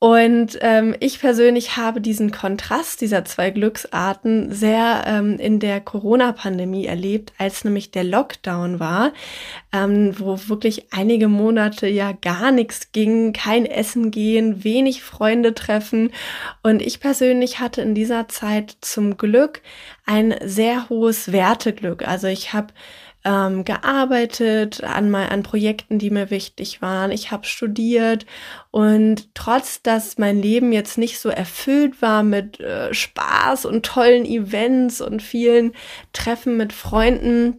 Und 0.01 0.57
ähm, 0.61 0.95
ich 1.01 1.19
persönlich 1.19 1.77
habe 1.77 2.01
diesen 2.01 2.31
Kontrast 2.31 3.01
dieser 3.01 3.25
zwei 3.25 3.51
Glücksarten 3.51 4.53
sehr 4.53 5.03
ähm, 5.07 5.41
in 5.41 5.59
der 5.59 5.81
Corona-Pandemie 5.81 6.87
erlebt, 6.87 7.33
als 7.37 7.65
nämlich 7.65 7.91
der 7.91 8.05
Lockdown 8.05 8.79
war, 8.79 9.13
ähm, 9.73 10.15
wo 10.17 10.39
wirklich 10.47 10.93
einige 10.93 11.27
Monate 11.27 11.89
ja 11.89 12.13
gar 12.13 12.53
nichts 12.53 12.93
ging, 12.93 13.33
kein 13.33 13.67
Essen 13.67 14.13
gehen, 14.13 14.63
wenig 14.63 15.03
Freunde 15.03 15.53
treffen. 15.53 16.13
Und 16.63 16.81
ich 16.81 17.01
persönlich 17.01 17.59
hatte 17.59 17.83
in 17.83 17.97
dieser 17.97 18.29
Zeit 18.29 18.77
zum 18.81 19.17
Glück 19.17 19.63
ein 20.07 20.33
sehr 20.45 20.89
hohes 20.89 21.33
Werteglück. 21.33 22.07
Also 22.07 22.29
ich 22.29 22.53
habe 22.53 22.73
ähm, 23.25 23.65
gearbeitet 23.65 24.83
an, 24.85 25.11
mal, 25.11 25.29
an 25.29 25.43
Projekten, 25.43 25.99
die 25.99 26.11
mir 26.11 26.31
wichtig 26.31 26.81
waren. 26.81 27.11
Ich 27.11 27.31
habe 27.31 27.47
studiert 27.47 28.27
und 28.71 29.35
trotz, 29.35 29.83
dass 29.83 30.19
mein 30.19 30.41
Leben 30.41 30.73
jetzt 30.73 30.99
nicht 30.99 31.19
so 31.19 31.29
erfüllt 31.29 32.01
war 32.01 32.23
mit 32.23 32.61
äh, 32.61 32.95
Spaß 32.95 33.65
und 33.65 33.85
tollen 33.85 34.25
Events 34.25 35.01
und 35.01 35.23
vielen 35.23 35.73
Treffen 36.13 36.57
mit 36.57 36.73
Freunden, 36.73 37.59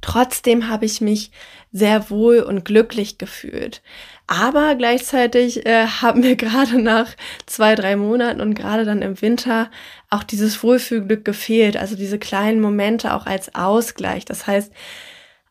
trotzdem 0.00 0.68
habe 0.68 0.84
ich 0.84 1.00
mich 1.00 1.30
sehr 1.72 2.10
wohl 2.10 2.40
und 2.40 2.64
glücklich 2.64 3.18
gefühlt. 3.18 3.82
Aber 4.26 4.74
gleichzeitig 4.74 5.66
äh, 5.66 5.86
haben 6.02 6.20
mir 6.20 6.36
gerade 6.36 6.80
nach 6.80 7.14
zwei, 7.46 7.74
drei 7.74 7.96
Monaten 7.96 8.40
und 8.40 8.54
gerade 8.54 8.84
dann 8.84 9.02
im 9.02 9.20
Winter 9.20 9.70
auch 10.10 10.22
dieses 10.22 10.62
Wohlfühlglück 10.62 11.24
gefehlt. 11.24 11.76
Also 11.76 11.96
diese 11.96 12.18
kleinen 12.18 12.60
Momente 12.60 13.14
auch 13.14 13.26
als 13.26 13.54
Ausgleich. 13.54 14.24
Das 14.24 14.46
heißt, 14.46 14.72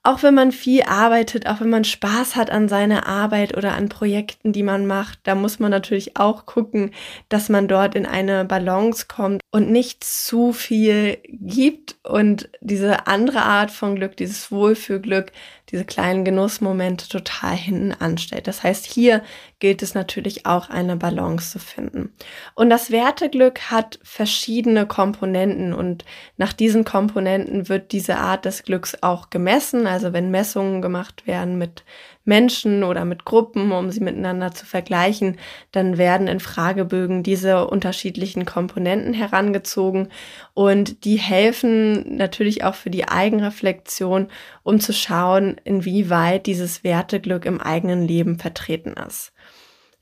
auch 0.05 0.21
wenn 0.21 0.35
man 0.35 0.51
viel 0.51 0.83
arbeitet, 0.83 1.47
auch 1.47 1.61
wenn 1.61 1.71
man 1.71 1.83
Spaß 1.83 2.35
hat 2.35 2.51
an 2.51 2.69
seiner 2.69 3.07
Arbeit 3.07 3.57
oder 3.57 3.73
an 3.73 3.89
Projekten, 3.89 4.53
die 4.53 4.61
man 4.61 4.85
macht, 4.85 5.17
da 5.23 5.33
muss 5.33 5.57
man 5.57 5.71
natürlich 5.71 6.15
auch 6.15 6.45
gucken, 6.45 6.91
dass 7.27 7.49
man 7.49 7.67
dort 7.67 7.95
in 7.95 8.05
eine 8.05 8.45
Balance 8.45 9.07
kommt 9.07 9.41
und 9.49 9.71
nicht 9.71 10.03
zu 10.03 10.53
viel 10.53 11.17
gibt 11.27 11.95
und 12.03 12.49
diese 12.61 13.07
andere 13.07 13.41
Art 13.41 13.71
von 13.71 13.95
Glück, 13.95 14.15
dieses 14.15 14.51
Wohlfühlglück, 14.51 15.31
diese 15.71 15.85
kleinen 15.85 16.25
Genussmomente 16.25 17.09
total 17.09 17.55
hinten 17.55 17.91
anstellt. 17.93 18.47
Das 18.47 18.63
heißt, 18.63 18.85
hier 18.85 19.23
gilt 19.59 19.81
es 19.81 19.95
natürlich 19.95 20.45
auch 20.45 20.69
eine 20.69 20.95
Balance 20.95 21.51
zu 21.51 21.59
finden. 21.59 22.13
Und 22.53 22.69
das 22.69 22.91
Werteglück 22.91 23.71
hat 23.71 23.99
verschiedene 24.03 24.85
Komponenten 24.85 25.73
und 25.73 26.05
nach 26.37 26.53
diesen 26.53 26.83
Komponenten 26.85 27.67
wird 27.67 27.91
diese 27.91 28.17
Art 28.17 28.45
des 28.45 28.63
Glücks 28.63 28.97
auch 29.01 29.29
gemessen. 29.29 29.87
Also 29.87 30.13
wenn 30.13 30.31
Messungen 30.31 30.81
gemacht 30.81 31.25
werden 31.25 31.57
mit 31.57 31.83
Menschen 32.25 32.83
oder 32.83 33.05
mit 33.05 33.23
Gruppen, 33.23 33.71
um 33.71 33.91
sie 33.91 34.01
miteinander 34.01 34.51
zu 34.51 34.65
vergleichen, 34.65 35.37
dann 35.71 35.97
werden 35.97 36.27
in 36.27 36.39
Fragebögen 36.39 37.23
diese 37.23 37.67
unterschiedlichen 37.67 38.45
Komponenten 38.45 39.13
herangezogen 39.13 40.09
und 40.53 41.05
die 41.05 41.17
helfen 41.17 42.17
natürlich 42.17 42.63
auch 42.63 42.75
für 42.75 42.89
die 42.89 43.07
Eigenreflexion, 43.07 44.27
um 44.63 44.79
zu 44.79 44.91
schauen, 44.91 45.55
inwieweit 45.63 46.47
dieses 46.47 46.83
Werteglück 46.83 47.45
im 47.45 47.61
eigenen 47.61 48.07
Leben 48.07 48.39
vertreten 48.39 48.95
ist. 49.07 49.31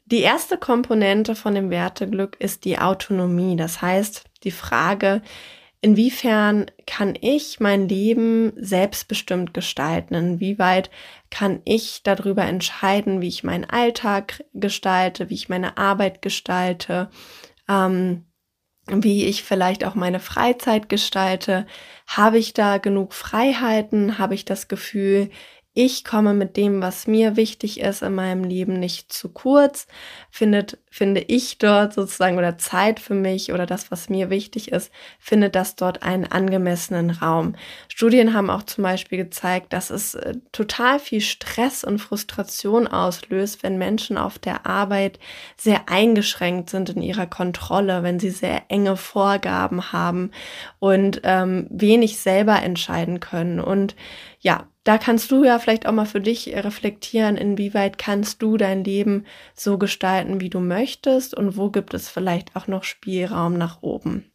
Die 0.05 0.21
erste 0.21 0.57
Komponente 0.57 1.33
von 1.33 1.55
dem 1.55 1.69
Werteglück 1.69 2.35
ist 2.39 2.65
die 2.65 2.77
Autonomie. 2.77 3.55
Das 3.55 3.81
heißt, 3.81 4.25
die 4.43 4.51
Frage, 4.51 5.21
inwiefern 5.83 6.67
kann 6.87 7.13
ich 7.19 7.59
mein 7.59 7.89
Leben 7.89 8.53
selbstbestimmt 8.55 9.53
gestalten? 9.53 10.15
Inwieweit 10.15 10.89
kann 11.29 11.61
ich 11.65 12.03
darüber 12.03 12.45
entscheiden, 12.45 13.19
wie 13.19 13.27
ich 13.27 13.43
meinen 13.43 13.65
Alltag 13.65 14.45
gestalte, 14.53 15.29
wie 15.29 15.33
ich 15.33 15.49
meine 15.49 15.77
Arbeit 15.77 16.21
gestalte, 16.21 17.09
ähm, 17.67 18.25
wie 18.87 19.25
ich 19.25 19.43
vielleicht 19.43 19.83
auch 19.83 19.95
meine 19.95 20.21
Freizeit 20.21 20.87
gestalte? 20.87 21.65
Habe 22.07 22.37
ich 22.37 22.53
da 22.53 22.77
genug 22.77 23.13
Freiheiten? 23.13 24.17
Habe 24.17 24.35
ich 24.35 24.45
das 24.45 24.69
Gefühl, 24.69 25.31
ich 25.75 26.03
komme 26.03 26.35
mit 26.35 26.55
dem, 26.55 26.83
was 26.83 27.07
mir 27.07 27.35
wichtig 27.35 27.79
ist 27.79 28.03
in 28.03 28.13
meinem 28.13 28.43
Leben, 28.43 28.79
nicht 28.79 29.11
zu 29.11 29.29
kurz, 29.29 29.87
findet, 30.29 30.77
finde 30.91 31.21
ich 31.21 31.57
dort 31.57 31.93
sozusagen 31.93 32.37
oder 32.37 32.59
Zeit 32.59 32.99
für 32.99 33.15
mich 33.15 33.51
oder 33.51 33.65
das, 33.65 33.89
was 33.89 34.07
mir 34.07 34.29
wichtig 34.29 34.71
ist, 34.71 34.91
findet 35.17 35.55
das 35.55 35.75
dort 35.75 36.03
einen 36.03 36.25
angemessenen 36.25 37.09
Raum. 37.09 37.55
Studien 37.87 38.35
haben 38.35 38.51
auch 38.51 38.61
zum 38.61 38.83
Beispiel 38.83 39.17
gezeigt, 39.17 39.73
dass 39.73 39.89
es 39.89 40.13
äh, 40.13 40.35
total 40.51 40.99
viel 40.99 41.21
Stress 41.21 41.83
und 41.83 41.97
Frustration 41.97 42.85
auslöst, 42.87 43.63
wenn 43.63 43.79
Menschen 43.79 44.17
auf 44.17 44.37
der 44.37 44.67
Arbeit 44.67 45.17
sehr 45.57 45.89
eingeschränkt 45.89 46.69
sind 46.69 46.91
in 46.91 47.01
ihrer 47.01 47.25
Kontrolle, 47.25 48.03
wenn 48.03 48.19
sie 48.19 48.29
sehr 48.29 48.61
enge 48.67 48.95
Vorgaben 48.95 49.91
haben 49.91 50.29
und 50.77 51.21
ähm, 51.23 51.65
wenig 51.71 52.19
selber 52.19 52.61
entscheiden 52.61 53.19
können 53.19 53.59
und 53.59 53.95
ja, 54.43 54.69
da 54.83 54.97
kannst 54.97 55.31
du 55.31 55.45
ja 55.45 55.57
vielleicht 55.57 55.87
auch 55.87 55.93
mal 55.93 56.05
für 56.05 56.19
dich 56.19 56.53
reflektieren, 56.53 57.37
inwieweit 57.37 57.97
kannst 57.97 58.41
du 58.41 58.57
dein 58.57 58.83
Leben 58.83 59.25
so 59.55 59.77
gestalten, 59.77 60.41
wie 60.41 60.49
du 60.49 60.59
möchtest 60.59 61.33
und 61.33 61.55
wo 61.55 61.71
gibt 61.71 61.93
es 61.93 62.09
vielleicht 62.09 62.55
auch 62.55 62.67
noch 62.67 62.83
Spielraum 62.83 63.57
nach 63.57 63.81
oben. 63.81 64.32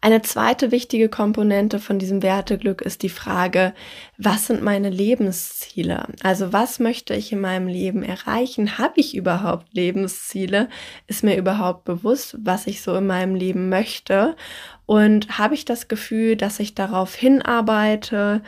Eine 0.00 0.22
zweite 0.22 0.70
wichtige 0.70 1.08
Komponente 1.08 1.78
von 1.78 1.98
diesem 1.98 2.22
Werteglück 2.22 2.82
ist 2.82 3.02
die 3.02 3.08
Frage, 3.08 3.74
was 4.18 4.46
sind 4.46 4.62
meine 4.62 4.90
Lebensziele? 4.90 6.06
Also 6.22 6.52
was 6.52 6.78
möchte 6.78 7.14
ich 7.14 7.32
in 7.32 7.40
meinem 7.40 7.66
Leben 7.66 8.02
erreichen? 8.02 8.78
Habe 8.78 9.00
ich 9.00 9.16
überhaupt 9.16 9.72
Lebensziele? 9.72 10.68
Ist 11.06 11.24
mir 11.24 11.36
überhaupt 11.36 11.84
bewusst, 11.84 12.36
was 12.38 12.66
ich 12.66 12.82
so 12.82 12.94
in 12.96 13.06
meinem 13.06 13.34
Leben 13.34 13.68
möchte? 13.68 14.36
Und 14.84 15.38
habe 15.38 15.54
ich 15.54 15.64
das 15.64 15.88
Gefühl, 15.88 16.36
dass 16.36 16.60
ich 16.60 16.74
darauf 16.74 17.14
hinarbeite 17.14 18.42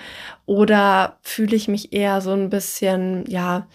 oder 0.46 1.18
fühle 1.22 1.56
ich 1.56 1.66
mich 1.66 1.92
eher 1.92 2.20
so 2.20 2.32
ein 2.32 2.50
bisschen, 2.50 3.24
ja, 3.26 3.66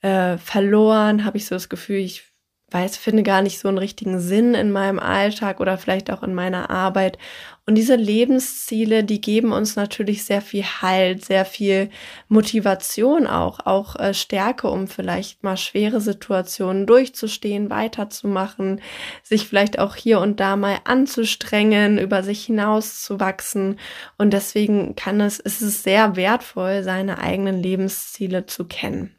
äh, 0.00 0.38
verloren? 0.38 1.24
Habe 1.24 1.36
ich 1.36 1.46
so 1.46 1.54
das 1.54 1.68
Gefühl, 1.68 1.98
ich 1.98 2.27
weiß, 2.70 2.98
finde 2.98 3.22
gar 3.22 3.40
nicht 3.40 3.58
so 3.58 3.68
einen 3.68 3.78
richtigen 3.78 4.20
Sinn 4.20 4.54
in 4.54 4.70
meinem 4.70 4.98
Alltag 4.98 5.60
oder 5.60 5.78
vielleicht 5.78 6.10
auch 6.10 6.22
in 6.22 6.34
meiner 6.34 6.68
Arbeit. 6.68 7.16
Und 7.64 7.74
diese 7.74 7.96
Lebensziele, 7.96 9.04
die 9.04 9.20
geben 9.20 9.52
uns 9.52 9.76
natürlich 9.76 10.24
sehr 10.24 10.40
viel 10.40 10.64
Halt, 10.64 11.24
sehr 11.24 11.44
viel 11.44 11.90
Motivation 12.28 13.26
auch, 13.26 13.60
auch 13.66 13.96
äh, 13.96 14.14
Stärke, 14.14 14.68
um 14.68 14.86
vielleicht 14.86 15.42
mal 15.42 15.56
schwere 15.56 16.00
Situationen 16.00 16.86
durchzustehen, 16.86 17.68
weiterzumachen, 17.70 18.80
sich 19.22 19.46
vielleicht 19.46 19.78
auch 19.78 19.96
hier 19.96 20.20
und 20.20 20.40
da 20.40 20.56
mal 20.56 20.78
anzustrengen, 20.84 21.98
über 21.98 22.22
sich 22.22 22.44
hinauszuwachsen. 22.46 23.78
Und 24.16 24.32
deswegen 24.32 24.94
kann 24.94 25.20
es, 25.20 25.38
ist 25.38 25.60
es 25.60 25.82
sehr 25.82 26.16
wertvoll, 26.16 26.82
seine 26.82 27.18
eigenen 27.18 27.62
Lebensziele 27.62 28.46
zu 28.46 28.64
kennen. 28.64 29.17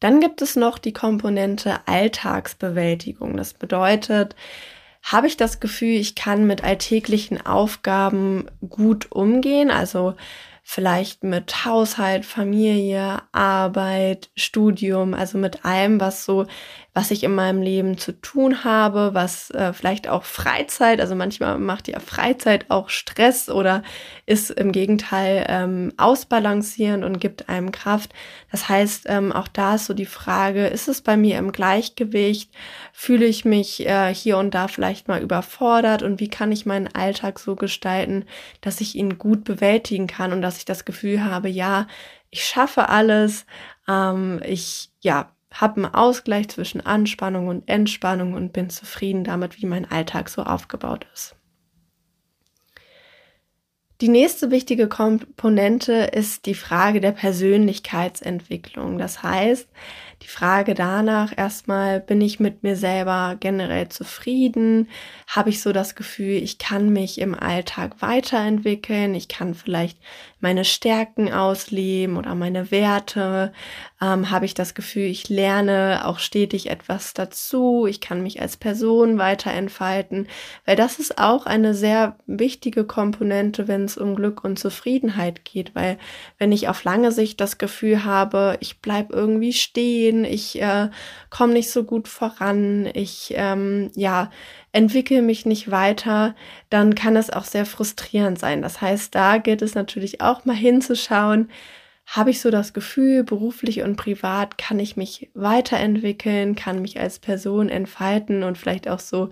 Dann 0.00 0.20
gibt 0.20 0.42
es 0.42 0.56
noch 0.56 0.78
die 0.78 0.92
Komponente 0.92 1.80
Alltagsbewältigung. 1.86 3.36
Das 3.36 3.54
bedeutet, 3.54 4.36
habe 5.02 5.26
ich 5.26 5.36
das 5.36 5.60
Gefühl, 5.60 5.96
ich 5.96 6.14
kann 6.14 6.46
mit 6.46 6.64
alltäglichen 6.64 7.44
Aufgaben 7.44 8.46
gut 8.68 9.10
umgehen, 9.10 9.70
also 9.70 10.14
vielleicht 10.62 11.24
mit 11.24 11.64
Haushalt, 11.64 12.26
Familie, 12.26 13.22
Arbeit, 13.32 14.28
Studium, 14.36 15.14
also 15.14 15.38
mit 15.38 15.64
allem, 15.64 15.98
was 15.98 16.26
so, 16.26 16.46
was 16.94 17.10
ich 17.10 17.22
in 17.22 17.34
meinem 17.34 17.62
Leben 17.62 17.96
zu 17.96 18.12
tun 18.12 18.64
habe, 18.64 19.10
was 19.12 19.50
äh, 19.50 19.72
vielleicht 19.72 20.08
auch 20.08 20.24
Freizeit, 20.24 21.00
also 21.00 21.14
manchmal 21.14 21.58
macht 21.58 21.86
ja 21.86 22.00
Freizeit 22.00 22.66
auch 22.70 22.88
Stress 22.88 23.48
oder 23.48 23.82
ist 24.26 24.50
im 24.50 24.72
Gegenteil 24.72 25.46
ähm, 25.48 25.92
ausbalancierend 25.96 27.04
und 27.04 27.20
gibt 27.20 27.48
einem 27.48 27.70
Kraft. 27.70 28.12
Das 28.50 28.68
heißt, 28.68 29.04
ähm, 29.06 29.32
auch 29.32 29.48
da 29.48 29.76
ist 29.76 29.86
so 29.86 29.94
die 29.94 30.06
Frage, 30.06 30.66
ist 30.66 30.88
es 30.88 31.02
bei 31.02 31.16
mir 31.16 31.38
im 31.38 31.52
Gleichgewicht? 31.52 32.52
Fühle 32.92 33.26
ich 33.26 33.44
mich 33.44 33.86
äh, 33.86 34.12
hier 34.12 34.38
und 34.38 34.54
da 34.54 34.66
vielleicht 34.66 35.08
mal 35.08 35.22
überfordert 35.22 36.02
und 36.02 36.20
wie 36.20 36.28
kann 36.28 36.50
ich 36.50 36.66
meinen 36.66 36.88
Alltag 36.88 37.38
so 37.38 37.54
gestalten, 37.54 38.24
dass 38.60 38.80
ich 38.80 38.96
ihn 38.96 39.18
gut 39.18 39.44
bewältigen 39.44 40.08
kann 40.08 40.32
und 40.32 40.42
dass 40.42 40.58
ich 40.58 40.64
das 40.64 40.84
Gefühl 40.84 41.22
habe, 41.24 41.48
ja, 41.48 41.86
ich 42.30 42.44
schaffe 42.44 42.88
alles, 42.88 43.46
ähm, 43.88 44.40
ich, 44.44 44.90
ja, 45.00 45.30
habe 45.52 45.76
einen 45.76 45.94
Ausgleich 45.94 46.48
zwischen 46.48 46.84
Anspannung 46.84 47.48
und 47.48 47.68
Entspannung 47.68 48.34
und 48.34 48.52
bin 48.52 48.70
zufrieden 48.70 49.24
damit, 49.24 49.60
wie 49.60 49.66
mein 49.66 49.90
Alltag 49.90 50.28
so 50.28 50.42
aufgebaut 50.42 51.06
ist. 51.14 51.37
Die 54.00 54.08
nächste 54.08 54.52
wichtige 54.52 54.86
Komponente 54.88 55.92
ist 55.92 56.46
die 56.46 56.54
Frage 56.54 57.00
der 57.00 57.10
Persönlichkeitsentwicklung. 57.10 58.96
Das 58.96 59.24
heißt, 59.24 59.68
die 60.22 60.28
Frage 60.28 60.74
danach 60.74 61.32
erstmal, 61.36 62.00
bin 62.00 62.20
ich 62.20 62.40
mit 62.40 62.64
mir 62.64 62.76
selber 62.76 63.36
generell 63.38 63.88
zufrieden? 63.88 64.88
Habe 65.28 65.50
ich 65.50 65.60
so 65.60 65.72
das 65.72 65.94
Gefühl, 65.94 66.42
ich 66.42 66.58
kann 66.58 66.92
mich 66.92 67.20
im 67.20 67.34
Alltag 67.34 67.96
weiterentwickeln? 68.00 69.14
Ich 69.14 69.28
kann 69.28 69.54
vielleicht 69.54 69.98
meine 70.40 70.64
Stärken 70.64 71.32
ausleben 71.32 72.16
oder 72.16 72.34
meine 72.34 72.70
Werte? 72.72 73.52
Ähm, 74.00 74.30
habe 74.30 74.44
ich 74.44 74.54
das 74.54 74.74
Gefühl, 74.74 75.04
ich 75.04 75.28
lerne 75.28 76.02
auch 76.04 76.18
stetig 76.18 76.68
etwas 76.68 77.14
dazu? 77.14 77.86
Ich 77.86 78.00
kann 78.00 78.22
mich 78.22 78.40
als 78.40 78.56
Person 78.56 79.18
weiterentfalten? 79.18 80.26
Weil 80.64 80.76
das 80.76 80.98
ist 80.98 81.18
auch 81.18 81.46
eine 81.46 81.74
sehr 81.74 82.16
wichtige 82.26 82.84
Komponente, 82.84 83.68
wenn 83.68 83.87
es 83.88 83.96
um 83.96 84.14
Glück 84.14 84.44
und 84.44 84.58
Zufriedenheit 84.58 85.44
geht. 85.44 85.74
Weil 85.74 85.98
wenn 86.38 86.52
ich 86.52 86.68
auf 86.68 86.84
lange 86.84 87.12
Sicht 87.12 87.40
das 87.40 87.58
Gefühl 87.58 88.04
habe, 88.04 88.56
ich 88.60 88.80
bleib 88.80 89.10
irgendwie 89.10 89.52
stehen, 89.52 90.24
ich 90.24 90.60
äh, 90.60 90.90
komme 91.30 91.54
nicht 91.54 91.70
so 91.70 91.84
gut 91.84 92.08
voran, 92.08 92.88
ich 92.94 93.34
ähm, 93.36 93.90
ja 93.94 94.30
entwickle 94.72 95.22
mich 95.22 95.46
nicht 95.46 95.70
weiter, 95.70 96.34
dann 96.70 96.94
kann 96.94 97.16
es 97.16 97.30
auch 97.30 97.44
sehr 97.44 97.66
frustrierend 97.66 98.38
sein. 98.38 98.62
Das 98.62 98.80
heißt, 98.80 99.14
da 99.14 99.38
gilt 99.38 99.62
es 99.62 99.74
natürlich 99.74 100.20
auch 100.20 100.44
mal 100.44 100.56
hinzuschauen, 100.56 101.48
habe 102.08 102.30
ich 102.30 102.40
so 102.40 102.50
das 102.50 102.72
Gefühl, 102.72 103.22
beruflich 103.22 103.82
und 103.82 103.96
privat 103.96 104.56
kann 104.56 104.78
ich 104.78 104.96
mich 104.96 105.30
weiterentwickeln, 105.34 106.54
kann 106.54 106.80
mich 106.80 106.98
als 106.98 107.18
Person 107.18 107.68
entfalten 107.68 108.44
und 108.44 108.56
vielleicht 108.56 108.88
auch 108.88 108.98
so 108.98 109.28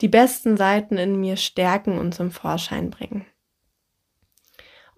die 0.00 0.08
besten 0.08 0.56
Seiten 0.56 0.96
in 0.96 1.18
mir 1.18 1.36
stärken 1.36 1.98
und 1.98 2.14
zum 2.14 2.30
Vorschein 2.30 2.90
bringen. 2.90 3.26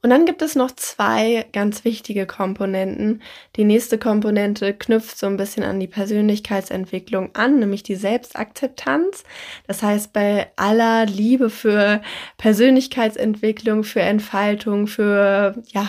Und 0.03 0.11
dann 0.11 0.27
gibt 0.27 0.43
es 0.43 0.57
noch 0.57 0.73
zwei 0.73 1.47
ganz 1.53 1.85
wichtige 1.85 2.27
Komponenten. 2.27 3.23
Die 3.55 3.63
nächste 3.63 3.99
Komponente 3.99 4.75
knüpft 4.75 5.17
so 5.17 5.27
ein 5.29 5.37
bisschen 5.37 5.63
an 5.63 5.79
die 5.79 5.87
Persönlichkeitsentwicklung 5.87 7.31
an, 7.37 7.61
nämlich 7.61 7.85
die 7.85 7.95
Selbstakzeptanz. 7.95 9.23
Das 9.69 9.85
heißt, 9.85 10.13
bei 10.13 10.51
aller 10.57 11.07
Liebe 11.07 11.51
für 11.51 12.03
Persönlichkeitsentwicklung, 12.37 13.85
für 13.85 14.01
Entfaltung, 14.01 14.89
für 14.89 15.55
ja, 15.69 15.87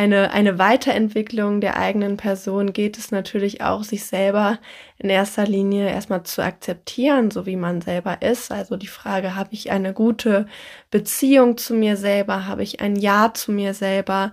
eine, 0.00 0.30
eine 0.30 0.58
Weiterentwicklung 0.58 1.60
der 1.60 1.76
eigenen 1.76 2.16
Person 2.16 2.72
geht 2.72 2.96
es 2.96 3.10
natürlich 3.10 3.60
auch, 3.60 3.84
sich 3.84 4.06
selber 4.06 4.58
in 4.96 5.10
erster 5.10 5.44
Linie 5.44 5.90
erstmal 5.90 6.22
zu 6.22 6.42
akzeptieren, 6.42 7.30
so 7.30 7.44
wie 7.44 7.56
man 7.56 7.82
selber 7.82 8.22
ist. 8.22 8.50
Also 8.50 8.78
die 8.78 8.86
Frage, 8.86 9.36
habe 9.36 9.50
ich 9.52 9.70
eine 9.70 9.92
gute 9.92 10.46
Beziehung 10.90 11.58
zu 11.58 11.74
mir 11.74 11.98
selber? 11.98 12.46
Habe 12.46 12.62
ich 12.62 12.80
ein 12.80 12.96
Ja 12.96 13.34
zu 13.34 13.52
mir 13.52 13.74
selber? 13.74 14.32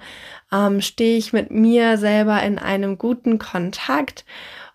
Ähm, 0.54 0.80
Stehe 0.80 1.18
ich 1.18 1.34
mit 1.34 1.52
mir 1.52 1.98
selber 1.98 2.42
in 2.44 2.60
einem 2.60 2.98
guten 2.98 3.38
Kontakt? 3.38 4.24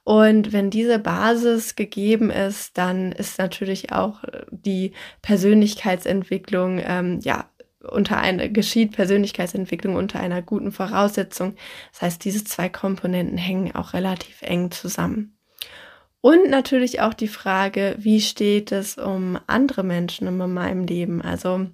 Und 0.05 0.53
wenn 0.53 0.69
diese 0.69 0.99
Basis 0.99 1.75
gegeben 1.75 2.29
ist, 2.29 2.77
dann 2.77 3.13
ist 3.13 3.39
natürlich 3.39 3.93
auch 3.93 4.25
die 4.51 4.93
Persönlichkeitsentwicklung 5.23 6.83
ähm, 6.85 7.21
ja 7.23 7.47
unter 7.91 8.19
einer 8.19 8.49
geschieht 8.49 8.93
Persönlichkeitsentwicklung 8.93 9.97
unter 9.97 10.21
einer 10.21 10.43
guten 10.43 10.73
Voraussetzung. 10.73 11.57
Das 11.93 12.03
heißt, 12.03 12.25
diese 12.25 12.45
zwei 12.45 12.69
Komponenten 12.69 13.39
hängen 13.39 13.75
auch 13.75 13.93
relativ 13.93 14.43
eng 14.43 14.71
zusammen. 14.71 15.37
Und 16.21 16.49
natürlich 16.49 17.01
auch 17.01 17.15
die 17.15 17.29
Frage, 17.29 17.97
wie 17.99 18.21
steht 18.21 18.71
es 18.71 18.97
um 18.97 19.39
andere 19.49 19.83
Menschen 19.83 20.29
in 20.29 20.55
meinem 20.55 20.85
Leben? 20.85 21.21
Also, 21.21 21.67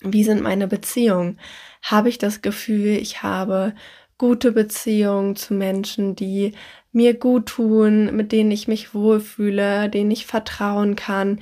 wie 0.00 0.24
sind 0.24 0.42
meine 0.42 0.66
Beziehungen? 0.66 1.38
Habe 1.82 2.08
ich 2.08 2.18
das 2.18 2.42
Gefühl, 2.42 2.96
ich 2.96 3.22
habe 3.22 3.74
gute 4.18 4.50
Beziehungen 4.50 5.36
zu 5.36 5.54
Menschen, 5.54 6.16
die 6.16 6.54
mir 6.92 7.14
gut 7.14 7.46
tun, 7.46 8.16
mit 8.16 8.32
denen 8.32 8.50
ich 8.50 8.66
mich 8.66 8.94
wohlfühle, 8.94 9.88
denen 9.88 10.10
ich 10.10 10.26
vertrauen 10.26 10.96
kann, 10.96 11.38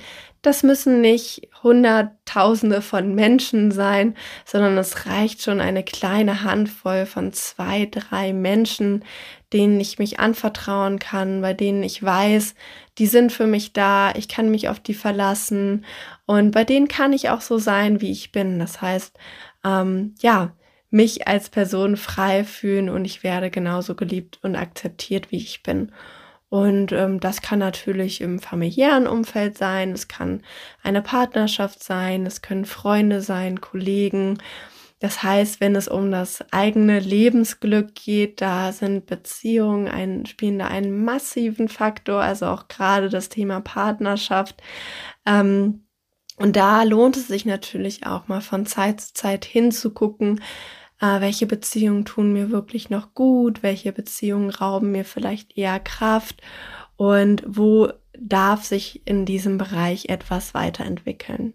das 0.47 0.63
müssen 0.63 1.01
nicht 1.01 1.49
Hunderttausende 1.61 2.81
von 2.81 3.13
Menschen 3.15 3.71
sein, 3.71 4.15
sondern 4.45 4.77
es 4.77 5.05
reicht 5.05 5.41
schon 5.41 5.59
eine 5.59 5.83
kleine 5.83 6.43
Handvoll 6.43 7.05
von 7.05 7.33
zwei, 7.33 7.85
drei 7.91 8.31
Menschen, 8.33 9.03
denen 9.51 9.79
ich 9.79 9.99
mich 9.99 10.19
anvertrauen 10.19 10.99
kann, 10.99 11.41
bei 11.41 11.53
denen 11.53 11.83
ich 11.83 12.01
weiß, 12.01 12.55
die 12.97 13.07
sind 13.07 13.31
für 13.31 13.47
mich 13.47 13.73
da, 13.73 14.13
ich 14.15 14.27
kann 14.27 14.49
mich 14.49 14.69
auf 14.69 14.79
die 14.79 14.93
verlassen 14.93 15.85
und 16.25 16.51
bei 16.51 16.63
denen 16.63 16.87
kann 16.87 17.13
ich 17.13 17.29
auch 17.29 17.41
so 17.41 17.57
sein, 17.57 17.99
wie 17.99 18.11
ich 18.11 18.31
bin. 18.31 18.59
Das 18.59 18.81
heißt, 18.81 19.17
ähm, 19.65 20.15
ja, 20.21 20.53
mich 20.97 21.27
als 21.27 21.49
Person 21.49 21.95
frei 21.97 22.43
fühlen 22.43 22.89
und 22.89 23.05
ich 23.05 23.23
werde 23.23 23.49
genauso 23.49 23.95
geliebt 23.95 24.39
und 24.43 24.55
akzeptiert, 24.55 25.31
wie 25.31 25.37
ich 25.37 25.63
bin. 25.63 25.91
Und 26.49 26.91
ähm, 26.93 27.19
das 27.19 27.41
kann 27.41 27.59
natürlich 27.59 28.21
im 28.21 28.39
familiären 28.39 29.07
Umfeld 29.07 29.57
sein, 29.57 29.91
es 29.91 30.07
kann 30.07 30.41
eine 30.83 31.01
Partnerschaft 31.01 31.83
sein, 31.83 32.25
es 32.25 32.41
können 32.41 32.65
Freunde 32.65 33.21
sein, 33.21 33.61
Kollegen. 33.61 34.37
Das 34.99 35.21
heißt, 35.23 35.61
wenn 35.61 35.75
es 35.75 35.87
um 35.87 36.11
das 36.11 36.43
eigene 36.51 36.99
Lebensglück 36.99 37.95
geht, 37.95 38.41
da 38.41 38.71
sind 38.71 39.05
Beziehungen 39.05 39.87
ein, 39.89 40.25
spielen 40.25 40.59
da 40.59 40.67
einen 40.67 41.03
massiven 41.05 41.67
Faktor, 41.69 42.21
also 42.21 42.47
auch 42.47 42.67
gerade 42.67 43.09
das 43.09 43.29
Thema 43.29 43.61
Partnerschaft. 43.61 44.61
Ähm, 45.25 45.83
Und 46.39 46.55
da 46.55 46.83
lohnt 46.83 47.17
es 47.17 47.27
sich 47.27 47.45
natürlich 47.45 48.05
auch 48.05 48.27
mal 48.27 48.41
von 48.41 48.65
Zeit 48.65 49.01
zu 49.01 49.13
Zeit 49.13 49.45
hinzugucken, 49.45 50.41
äh, 51.01 51.21
welche 51.21 51.45
Beziehungen 51.45 52.05
tun 52.05 52.33
mir 52.33 52.51
wirklich 52.51 52.89
noch 52.89 53.13
gut, 53.13 53.63
welche 53.63 53.91
Beziehungen 53.91 54.49
rauben 54.49 54.91
mir 54.91 55.05
vielleicht 55.05 55.57
eher 55.57 55.79
Kraft 55.79 56.41
und 56.95 57.43
wo 57.45 57.91
darf 58.17 58.63
sich 58.63 59.01
in 59.05 59.25
diesem 59.25 59.57
Bereich 59.57 60.09
etwas 60.09 60.53
weiterentwickeln. 60.53 61.53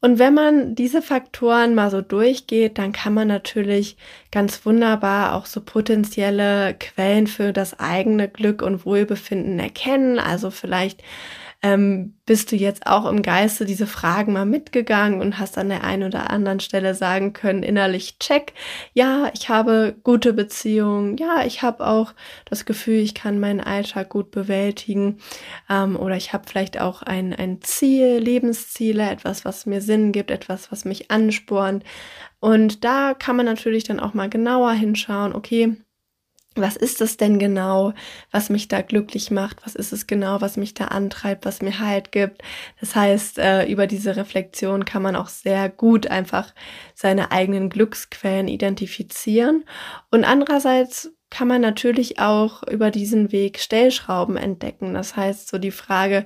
Und 0.00 0.18
wenn 0.18 0.34
man 0.34 0.74
diese 0.74 1.00
Faktoren 1.00 1.74
mal 1.74 1.90
so 1.90 2.02
durchgeht, 2.02 2.76
dann 2.76 2.92
kann 2.92 3.14
man 3.14 3.26
natürlich 3.26 3.96
ganz 4.30 4.66
wunderbar 4.66 5.34
auch 5.34 5.46
so 5.46 5.62
potenzielle 5.62 6.74
Quellen 6.74 7.26
für 7.26 7.54
das 7.54 7.80
eigene 7.80 8.28
Glück 8.28 8.60
und 8.60 8.84
Wohlbefinden 8.84 9.58
erkennen. 9.58 10.18
Also 10.18 10.50
vielleicht 10.50 11.02
ähm, 11.64 12.12
bist 12.26 12.52
du 12.52 12.56
jetzt 12.56 12.86
auch 12.86 13.06
im 13.06 13.22
Geiste 13.22 13.64
diese 13.64 13.86
Fragen 13.86 14.34
mal 14.34 14.44
mitgegangen 14.44 15.22
und 15.22 15.38
hast 15.38 15.56
an 15.56 15.70
der 15.70 15.82
einen 15.82 16.02
oder 16.02 16.28
anderen 16.28 16.60
Stelle 16.60 16.94
sagen 16.94 17.32
können, 17.32 17.62
innerlich 17.62 18.18
check, 18.18 18.52
ja, 18.92 19.30
ich 19.32 19.48
habe 19.48 19.96
gute 20.02 20.34
Beziehungen, 20.34 21.16
ja, 21.16 21.42
ich 21.46 21.62
habe 21.62 21.86
auch 21.86 22.12
das 22.44 22.66
Gefühl, 22.66 22.98
ich 22.98 23.14
kann 23.14 23.40
meinen 23.40 23.62
Alltag 23.62 24.10
gut 24.10 24.30
bewältigen 24.30 25.20
ähm, 25.70 25.96
oder 25.96 26.16
ich 26.16 26.34
habe 26.34 26.44
vielleicht 26.46 26.78
auch 26.78 27.00
ein, 27.00 27.32
ein 27.32 27.62
Ziel, 27.62 28.18
Lebensziele, 28.18 29.08
etwas, 29.10 29.46
was 29.46 29.64
mir 29.64 29.80
Sinn 29.80 30.12
gibt, 30.12 30.30
etwas, 30.30 30.70
was 30.70 30.84
mich 30.84 31.10
anspornt. 31.10 31.82
Und 32.40 32.84
da 32.84 33.14
kann 33.14 33.36
man 33.36 33.46
natürlich 33.46 33.84
dann 33.84 34.00
auch 34.00 34.12
mal 34.12 34.28
genauer 34.28 34.72
hinschauen, 34.72 35.34
okay, 35.34 35.78
was 36.54 36.76
ist 36.76 37.00
es 37.00 37.16
denn 37.16 37.38
genau, 37.38 37.92
was 38.30 38.50
mich 38.50 38.68
da 38.68 38.80
glücklich 38.80 39.30
macht? 39.30 39.64
Was 39.64 39.74
ist 39.74 39.92
es 39.92 40.06
genau, 40.06 40.40
was 40.40 40.56
mich 40.56 40.74
da 40.74 40.86
antreibt, 40.86 41.44
was 41.44 41.62
mir 41.62 41.80
Halt 41.80 42.12
gibt? 42.12 42.42
Das 42.80 42.94
heißt, 42.94 43.38
äh, 43.38 43.66
über 43.66 43.86
diese 43.86 44.16
Reflexion 44.16 44.84
kann 44.84 45.02
man 45.02 45.16
auch 45.16 45.28
sehr 45.28 45.68
gut 45.68 46.06
einfach 46.06 46.54
seine 46.94 47.32
eigenen 47.32 47.70
Glücksquellen 47.70 48.48
identifizieren. 48.48 49.64
Und 50.10 50.24
andererseits 50.24 51.12
kann 51.30 51.48
man 51.48 51.60
natürlich 51.60 52.20
auch 52.20 52.62
über 52.68 52.92
diesen 52.92 53.32
Weg 53.32 53.58
Stellschrauben 53.58 54.36
entdecken. 54.36 54.94
Das 54.94 55.16
heißt, 55.16 55.48
so 55.48 55.58
die 55.58 55.72
Frage, 55.72 56.24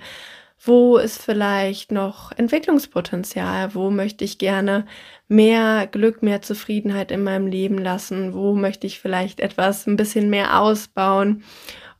wo 0.60 0.96
ist 0.98 1.22
vielleicht 1.22 1.92
noch 1.92 2.32
Entwicklungspotenzial? 2.32 3.74
Wo 3.74 3.90
möchte 3.90 4.24
ich 4.24 4.38
gerne 4.38 4.86
mehr 5.28 5.86
Glück, 5.86 6.22
mehr 6.22 6.42
Zufriedenheit 6.42 7.10
in 7.10 7.22
meinem 7.22 7.46
Leben 7.46 7.78
lassen? 7.78 8.34
Wo 8.34 8.54
möchte 8.54 8.86
ich 8.86 8.98
vielleicht 9.00 9.40
etwas 9.40 9.86
ein 9.86 9.96
bisschen 9.96 10.30
mehr 10.30 10.60
ausbauen? 10.60 11.44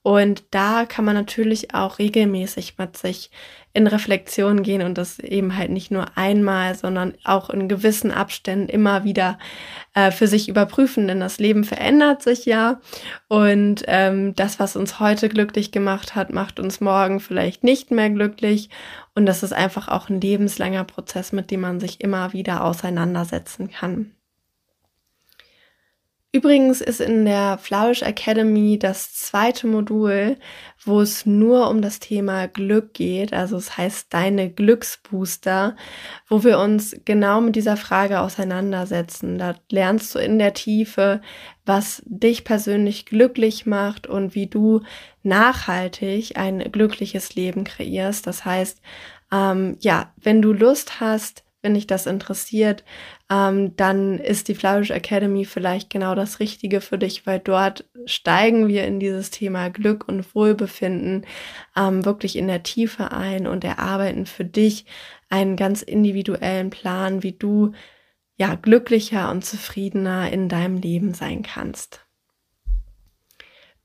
Und 0.03 0.45
da 0.51 0.87
kann 0.87 1.05
man 1.05 1.15
natürlich 1.15 1.75
auch 1.75 1.99
regelmäßig 1.99 2.79
mit 2.79 2.97
sich 2.97 3.31
in 3.79 3.87
Reflexion 3.87 4.65
gehen 4.65 4.83
und 4.83 4.99
das 4.99 5.21
eben 5.21 5.57
halt 5.57 5.71
nicht 5.71 5.93
nur 5.93 6.07
einmal, 6.17 6.75
sondern 6.75 7.15
auch 7.23 7.49
in 7.49 7.69
gewissen 7.69 8.11
Abständen 8.11 8.69
immer 8.69 9.05
wieder 9.05 9.39
äh, 9.95 10.11
für 10.11 10.27
sich 10.27 10.49
überprüfen, 10.49 11.07
denn 11.07 11.21
das 11.21 11.39
Leben 11.39 11.63
verändert 11.63 12.21
sich 12.21 12.45
ja 12.45 12.81
und 13.29 13.85
ähm, 13.87 14.35
das, 14.35 14.59
was 14.59 14.75
uns 14.75 14.99
heute 14.99 15.29
glücklich 15.29 15.71
gemacht 15.71 16.17
hat, 16.17 16.33
macht 16.33 16.59
uns 16.59 16.81
morgen 16.81 17.21
vielleicht 17.21 17.63
nicht 17.63 17.93
mehr 17.93 18.11
glücklich 18.11 18.69
und 19.15 19.27
das 19.27 19.45
ist 19.45 19.53
einfach 19.53 19.87
auch 19.87 20.09
ein 20.09 20.21
lebenslanger 20.21 20.83
Prozess, 20.83 21.31
mit 21.31 21.53
dem 21.53 21.61
man 21.61 21.79
sich 21.79 22.01
immer 22.01 22.33
wieder 22.33 22.65
auseinandersetzen 22.65 23.71
kann. 23.71 24.11
Übrigens 26.31 26.83
ist 26.83 27.01
in 27.01 27.25
der 27.25 27.57
Flourish 27.57 28.03
Academy 28.03 28.79
das 28.79 29.15
zweite 29.15 29.67
Modul, 29.67 30.37
wo 30.85 31.01
es 31.01 31.25
nur 31.25 31.71
um 31.71 31.81
das 31.81 32.01
Thema 32.01 32.49
Glück 32.49 32.93
geht. 32.93 33.33
Also 33.33 33.57
es 33.57 33.79
heißt 33.79 34.13
deine 34.13 34.51
Glücksbooster, 34.51 35.75
wo 36.29 36.45
wir 36.45 36.59
uns 36.59 36.95
genau 37.07 37.41
mit 37.41 37.57
dieser 37.57 37.79
Frage 37.79 38.21
auseinandersetzen. 38.21 39.39
Da 39.39 39.55
lernst 39.71 40.15
du 40.15 40.19
in 40.19 40.39
der 40.39 40.53
Tiefe, 40.53 41.23
was 41.65 42.03
dich 42.05 42.45
persönlich 42.45 43.07
glücklich 43.07 43.65
macht 43.65 44.07
und 44.07 44.35
wie 44.35 44.49
du 44.49 44.83
nachhaltig 45.23 46.37
ein 46.37 46.59
glückliches 46.71 47.37
Leben 47.37 47.65
kreierst. 47.65 48.27
Das 48.27 48.45
heißt, 48.45 48.83
ähm, 49.33 49.79
ja, 49.81 50.13
wenn 50.17 50.43
du 50.43 50.53
Lust 50.53 51.01
hast, 51.01 51.45
wenn 51.63 51.75
dich 51.75 51.87
das 51.87 52.07
interessiert, 52.07 52.85
ähm, 53.31 53.77
dann 53.77 54.19
ist 54.19 54.49
die 54.49 54.55
Flourish 54.55 54.91
Academy 54.91 55.45
vielleicht 55.45 55.91
genau 55.91 56.15
das 56.15 56.41
Richtige 56.41 56.81
für 56.81 56.99
dich, 56.99 57.27
weil 57.27 57.41
dort 57.41 57.89
steigen 58.07 58.69
wir 58.69 58.87
in 58.87 59.01
dieses 59.01 59.31
Thema 59.31 59.69
Glück 59.69 60.07
und 60.09 60.35
Wohlbefinden 60.35 61.27
ähm, 61.77 62.05
wirklich 62.05 62.37
in 62.37 62.47
der 62.47 62.63
Tiefe 62.63 63.11
ein 63.13 63.47
und 63.47 63.65
erarbeiten 63.65 64.27
für 64.27 64.45
dich 64.45 64.87
einen 65.29 65.57
ganz 65.57 65.83
individuellen 65.83 66.71
Plan, 66.71 67.23
wie 67.23 67.33
du 67.33 67.73
ja 68.37 68.55
glücklicher 68.55 69.31
und 69.31 69.45
zufriedener 69.45 70.31
in 70.33 70.49
deinem 70.49 70.77
Leben 70.77 71.13
sein 71.13 71.43
kannst. 71.43 72.08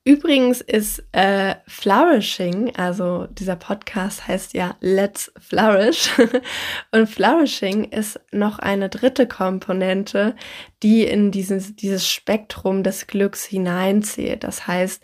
Übrigens 0.05 0.59
ist 0.59 1.01
äh, 1.13 1.55
Flourishing, 1.65 2.75
also 2.75 3.25
dieser 3.27 3.55
Podcast 3.55 4.27
heißt 4.27 4.53
ja 4.53 4.75
Let's 4.81 5.31
Flourish 5.39 6.09
und 6.91 7.07
Flourishing 7.07 7.85
ist 7.85 8.19
noch 8.33 8.59
eine 8.59 8.89
dritte 8.89 9.27
Komponente, 9.27 10.35
die 10.83 11.05
in 11.05 11.31
dieses, 11.31 11.77
dieses 11.77 12.05
Spektrum 12.05 12.83
des 12.83 13.07
Glücks 13.07 13.45
hineinzählt. 13.45 14.43
Das 14.43 14.67
heißt, 14.67 15.01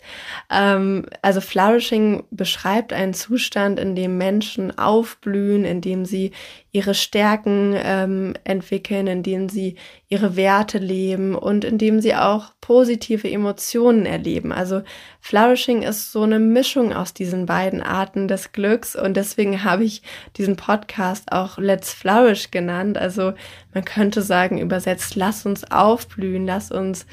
ähm, 0.50 1.06
also 1.22 1.40
Flourishing 1.40 2.24
beschreibt 2.30 2.92
einen 2.92 3.14
Zustand, 3.14 3.80
in 3.80 3.94
dem 3.94 4.18
Menschen 4.18 4.76
aufblühen, 4.76 5.64
in 5.64 5.80
dem 5.80 6.04
sie 6.04 6.32
ihre 6.72 6.94
Stärken 6.94 7.74
ähm, 7.76 8.34
entwickeln, 8.44 9.08
in 9.08 9.22
dem 9.22 9.48
sie 9.48 9.74
ihre 10.08 10.36
Werte 10.36 10.78
leben 10.78 11.34
und 11.34 11.64
in 11.64 11.78
dem 11.78 12.00
sie 12.00 12.14
auch 12.14 12.52
positive 12.60 13.28
Emotionen 13.28 14.06
erleben. 14.06 14.52
Also 14.52 14.82
Flourishing 15.20 15.82
ist 15.82 16.12
so 16.12 16.22
eine 16.22 16.38
Mischung 16.38 16.92
aus 16.92 17.12
diesen 17.12 17.46
beiden 17.46 17.82
Arten 17.82 18.28
des 18.28 18.52
Glücks 18.52 18.94
und 18.94 19.16
deswegen 19.16 19.64
habe 19.64 19.84
ich 19.84 20.02
diesen 20.36 20.54
Podcast 20.56 21.32
auch 21.32 21.58
Let's 21.58 21.92
Flourish 21.92 22.52
genannt. 22.52 22.98
Also 22.98 23.32
man 23.74 23.84
könnte 23.84 24.22
sagen, 24.22 24.58
übersetzt, 24.58 25.16
lass 25.16 25.46
uns 25.46 25.70
aufblühen, 25.70 26.46
lass 26.46 26.70
uns 26.70 27.06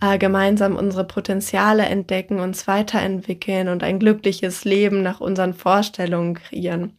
äh, 0.00 0.18
gemeinsam 0.18 0.74
unsere 0.74 1.04
Potenziale 1.04 1.84
entdecken, 1.84 2.40
uns 2.40 2.66
weiterentwickeln 2.66 3.68
und 3.68 3.84
ein 3.84 4.00
glückliches 4.00 4.64
Leben 4.64 5.02
nach 5.02 5.20
unseren 5.20 5.54
Vorstellungen 5.54 6.34
kreieren. 6.34 6.96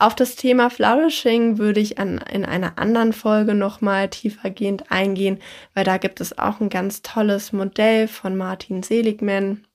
Auf 0.00 0.14
das 0.14 0.34
Thema 0.34 0.70
Flourishing 0.70 1.58
würde 1.58 1.78
ich 1.78 1.98
an, 1.98 2.16
in 2.32 2.46
einer 2.46 2.78
anderen 2.78 3.12
Folge 3.12 3.52
nochmal 3.52 4.08
tiefergehend 4.08 4.90
eingehen, 4.90 5.40
weil 5.74 5.84
da 5.84 5.98
gibt 5.98 6.22
es 6.22 6.38
auch 6.38 6.58
ein 6.58 6.70
ganz 6.70 7.02
tolles 7.02 7.52
Modell 7.52 8.08
von 8.08 8.34
Martin 8.34 8.82
Seligman, 8.82 9.66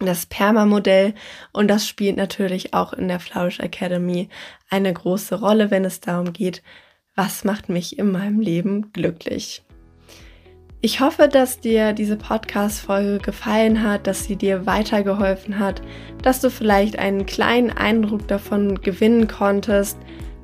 das 0.00 0.26
Perma-Modell 0.26 1.14
und 1.52 1.68
das 1.68 1.86
spielt 1.86 2.16
natürlich 2.16 2.74
auch 2.74 2.92
in 2.92 3.06
der 3.06 3.20
Flourish 3.20 3.60
Academy 3.60 4.28
eine 4.68 4.92
große 4.92 5.38
Rolle, 5.38 5.70
wenn 5.70 5.84
es 5.84 6.00
darum 6.00 6.32
geht, 6.32 6.60
was 7.14 7.44
macht 7.44 7.68
mich 7.68 8.00
in 8.00 8.10
meinem 8.10 8.40
Leben 8.40 8.90
glücklich. 8.92 9.62
Ich 10.84 10.98
hoffe, 10.98 11.28
dass 11.28 11.60
dir 11.60 11.92
diese 11.92 12.16
Podcast-Folge 12.16 13.18
gefallen 13.18 13.84
hat, 13.84 14.08
dass 14.08 14.24
sie 14.24 14.34
dir 14.34 14.66
weitergeholfen 14.66 15.60
hat, 15.60 15.80
dass 16.22 16.40
du 16.40 16.50
vielleicht 16.50 16.98
einen 16.98 17.24
kleinen 17.24 17.70
Eindruck 17.70 18.26
davon 18.26 18.80
gewinnen 18.80 19.28
konntest, 19.28 19.96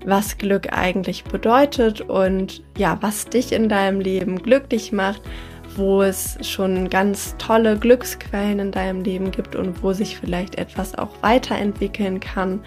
was 0.06 0.38
Glück 0.38 0.72
eigentlich 0.72 1.24
bedeutet 1.24 2.02
und 2.02 2.62
ja, 2.76 2.98
was 3.00 3.26
dich 3.26 3.50
in 3.50 3.68
deinem 3.68 4.00
Leben 4.00 4.40
glücklich 4.40 4.92
macht 4.92 5.22
wo 5.78 6.02
es 6.02 6.36
schon 6.42 6.90
ganz 6.90 7.36
tolle 7.38 7.78
Glücksquellen 7.78 8.58
in 8.58 8.72
deinem 8.72 9.02
Leben 9.02 9.30
gibt 9.30 9.54
und 9.54 9.82
wo 9.82 9.92
sich 9.92 10.18
vielleicht 10.18 10.56
etwas 10.56 10.98
auch 10.98 11.10
weiterentwickeln 11.22 12.20
kann. 12.20 12.60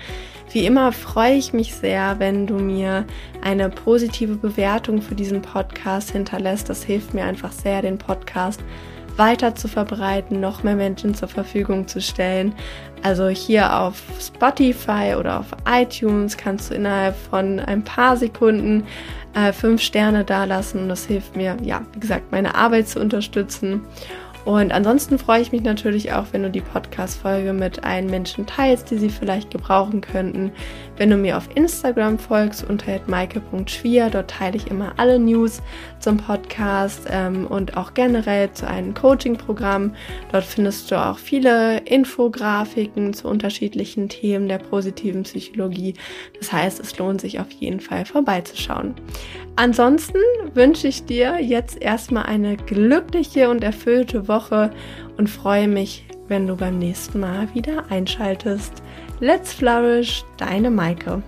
Wie 0.54 0.66
immer 0.66 0.92
freue 0.92 1.36
ich 1.36 1.54
mich 1.54 1.74
sehr, 1.74 2.20
wenn 2.20 2.46
du 2.46 2.56
mir 2.56 3.06
eine 3.42 3.70
positive 3.70 4.36
Bewertung 4.36 5.02
für 5.02 5.16
diesen 5.16 5.42
Podcast 5.42 6.12
hinterlässt. 6.12 6.70
Das 6.70 6.84
hilft 6.84 7.14
mir 7.14 7.24
einfach 7.24 7.54
sehr, 7.54 7.82
den 7.82 7.98
Podcast 7.98 8.60
weiter 9.16 9.56
zu 9.56 9.70
verbreiten, 9.70 10.42
noch 10.42 10.64
mehr 10.64 10.76
Menschen 10.76 11.16
zur 11.16 11.30
Verfügung 11.30 11.88
zu 11.88 12.02
stellen. 12.02 12.54
Also 13.02 13.30
hier 13.30 13.80
auf 13.80 14.02
Spotify 14.20 15.16
oder 15.18 15.40
auf 15.40 15.48
iTunes 15.66 16.36
kannst 16.36 16.70
du 16.70 16.76
innerhalb 16.76 17.16
von 17.16 17.60
ein 17.60 17.84
paar 17.84 18.18
Sekunden 18.18 18.84
äh, 19.34 19.54
fünf 19.54 19.82
Sterne 19.82 20.26
dalassen. 20.26 20.90
Das 20.90 21.06
hilft 21.06 21.38
mir, 21.38 21.56
ja, 21.64 21.82
wie 21.94 22.00
gesagt, 22.00 22.32
meine 22.32 22.56
Arbeit 22.56 22.90
zu 22.90 23.00
unterstützen. 23.00 23.82
Und 24.46 24.72
ansonsten 24.72 25.20
freue 25.20 25.42
ich 25.42 25.52
mich 25.52 25.62
natürlich 25.62 26.14
auch, 26.14 26.26
wenn 26.32 26.44
du 26.44 26.50
die 26.50 26.62
Podcast-Folge 26.62 27.54
mit 27.54 27.84
allen 27.84 28.08
Menschen 28.08 28.46
teilst, 28.46 28.90
die 28.90 28.98
sie 28.98 29.10
vielleicht 29.10 29.52
gebrauchen 29.52 30.02
könnten. 30.02 30.52
Wenn 30.98 31.10
du 31.10 31.18
mir 31.18 31.38
auf 31.38 31.50
Instagram 31.56 32.18
folgst 32.18 32.68
unter 32.68 33.00
maike.schwier, 33.08 34.10
dort 34.10 34.32
teile 34.32 34.58
ich 34.58 34.68
immer 34.68 34.94
alle 34.98 35.20
News 35.20 35.62
zum 36.00 36.18
Podcast 36.18 37.08
ähm, 37.10 37.46
und 37.48 37.78
auch 37.78 37.94
generell 37.94 38.52
zu 38.52 38.68
einem 38.68 38.94
Coaching-Programm. 38.94 39.94
Dort 40.32 40.44
findest 40.44 40.90
du 40.90 40.96
auch 40.96 41.18
viele 41.18 41.80
Infografiken 41.80 43.14
zu 43.14 43.28
unterschiedlichen 43.28 44.10
Themen 44.10 44.48
der 44.48 44.58
positiven 44.58 45.24
Psychologie. 45.24 45.94
Das 46.40 46.52
heißt, 46.52 46.80
es 46.80 46.98
lohnt 46.98 47.22
sich 47.22 47.40
auf 47.40 47.52
jeden 47.52 47.80
Fall 47.80 48.06
vorbeizuschauen. 48.06 48.96
Ansonsten 49.56 50.18
wünsche 50.54 50.88
ich 50.88 51.06
dir 51.06 51.40
jetzt 51.40 51.82
erstmal 51.82 52.24
eine 52.24 52.58
glückliche 52.58 53.50
und 53.50 53.64
erfüllte 53.64 54.28
Woche 54.32 54.72
und 55.18 55.30
freue 55.30 55.68
mich, 55.68 56.06
wenn 56.28 56.48
du 56.48 56.56
beim 56.56 56.80
nächsten 56.80 57.20
Mal 57.20 57.54
wieder 57.54 57.84
einschaltest. 57.90 58.82
Let's 59.20 59.54
Flourish, 59.54 60.24
deine 60.38 60.72
Maike. 60.72 61.22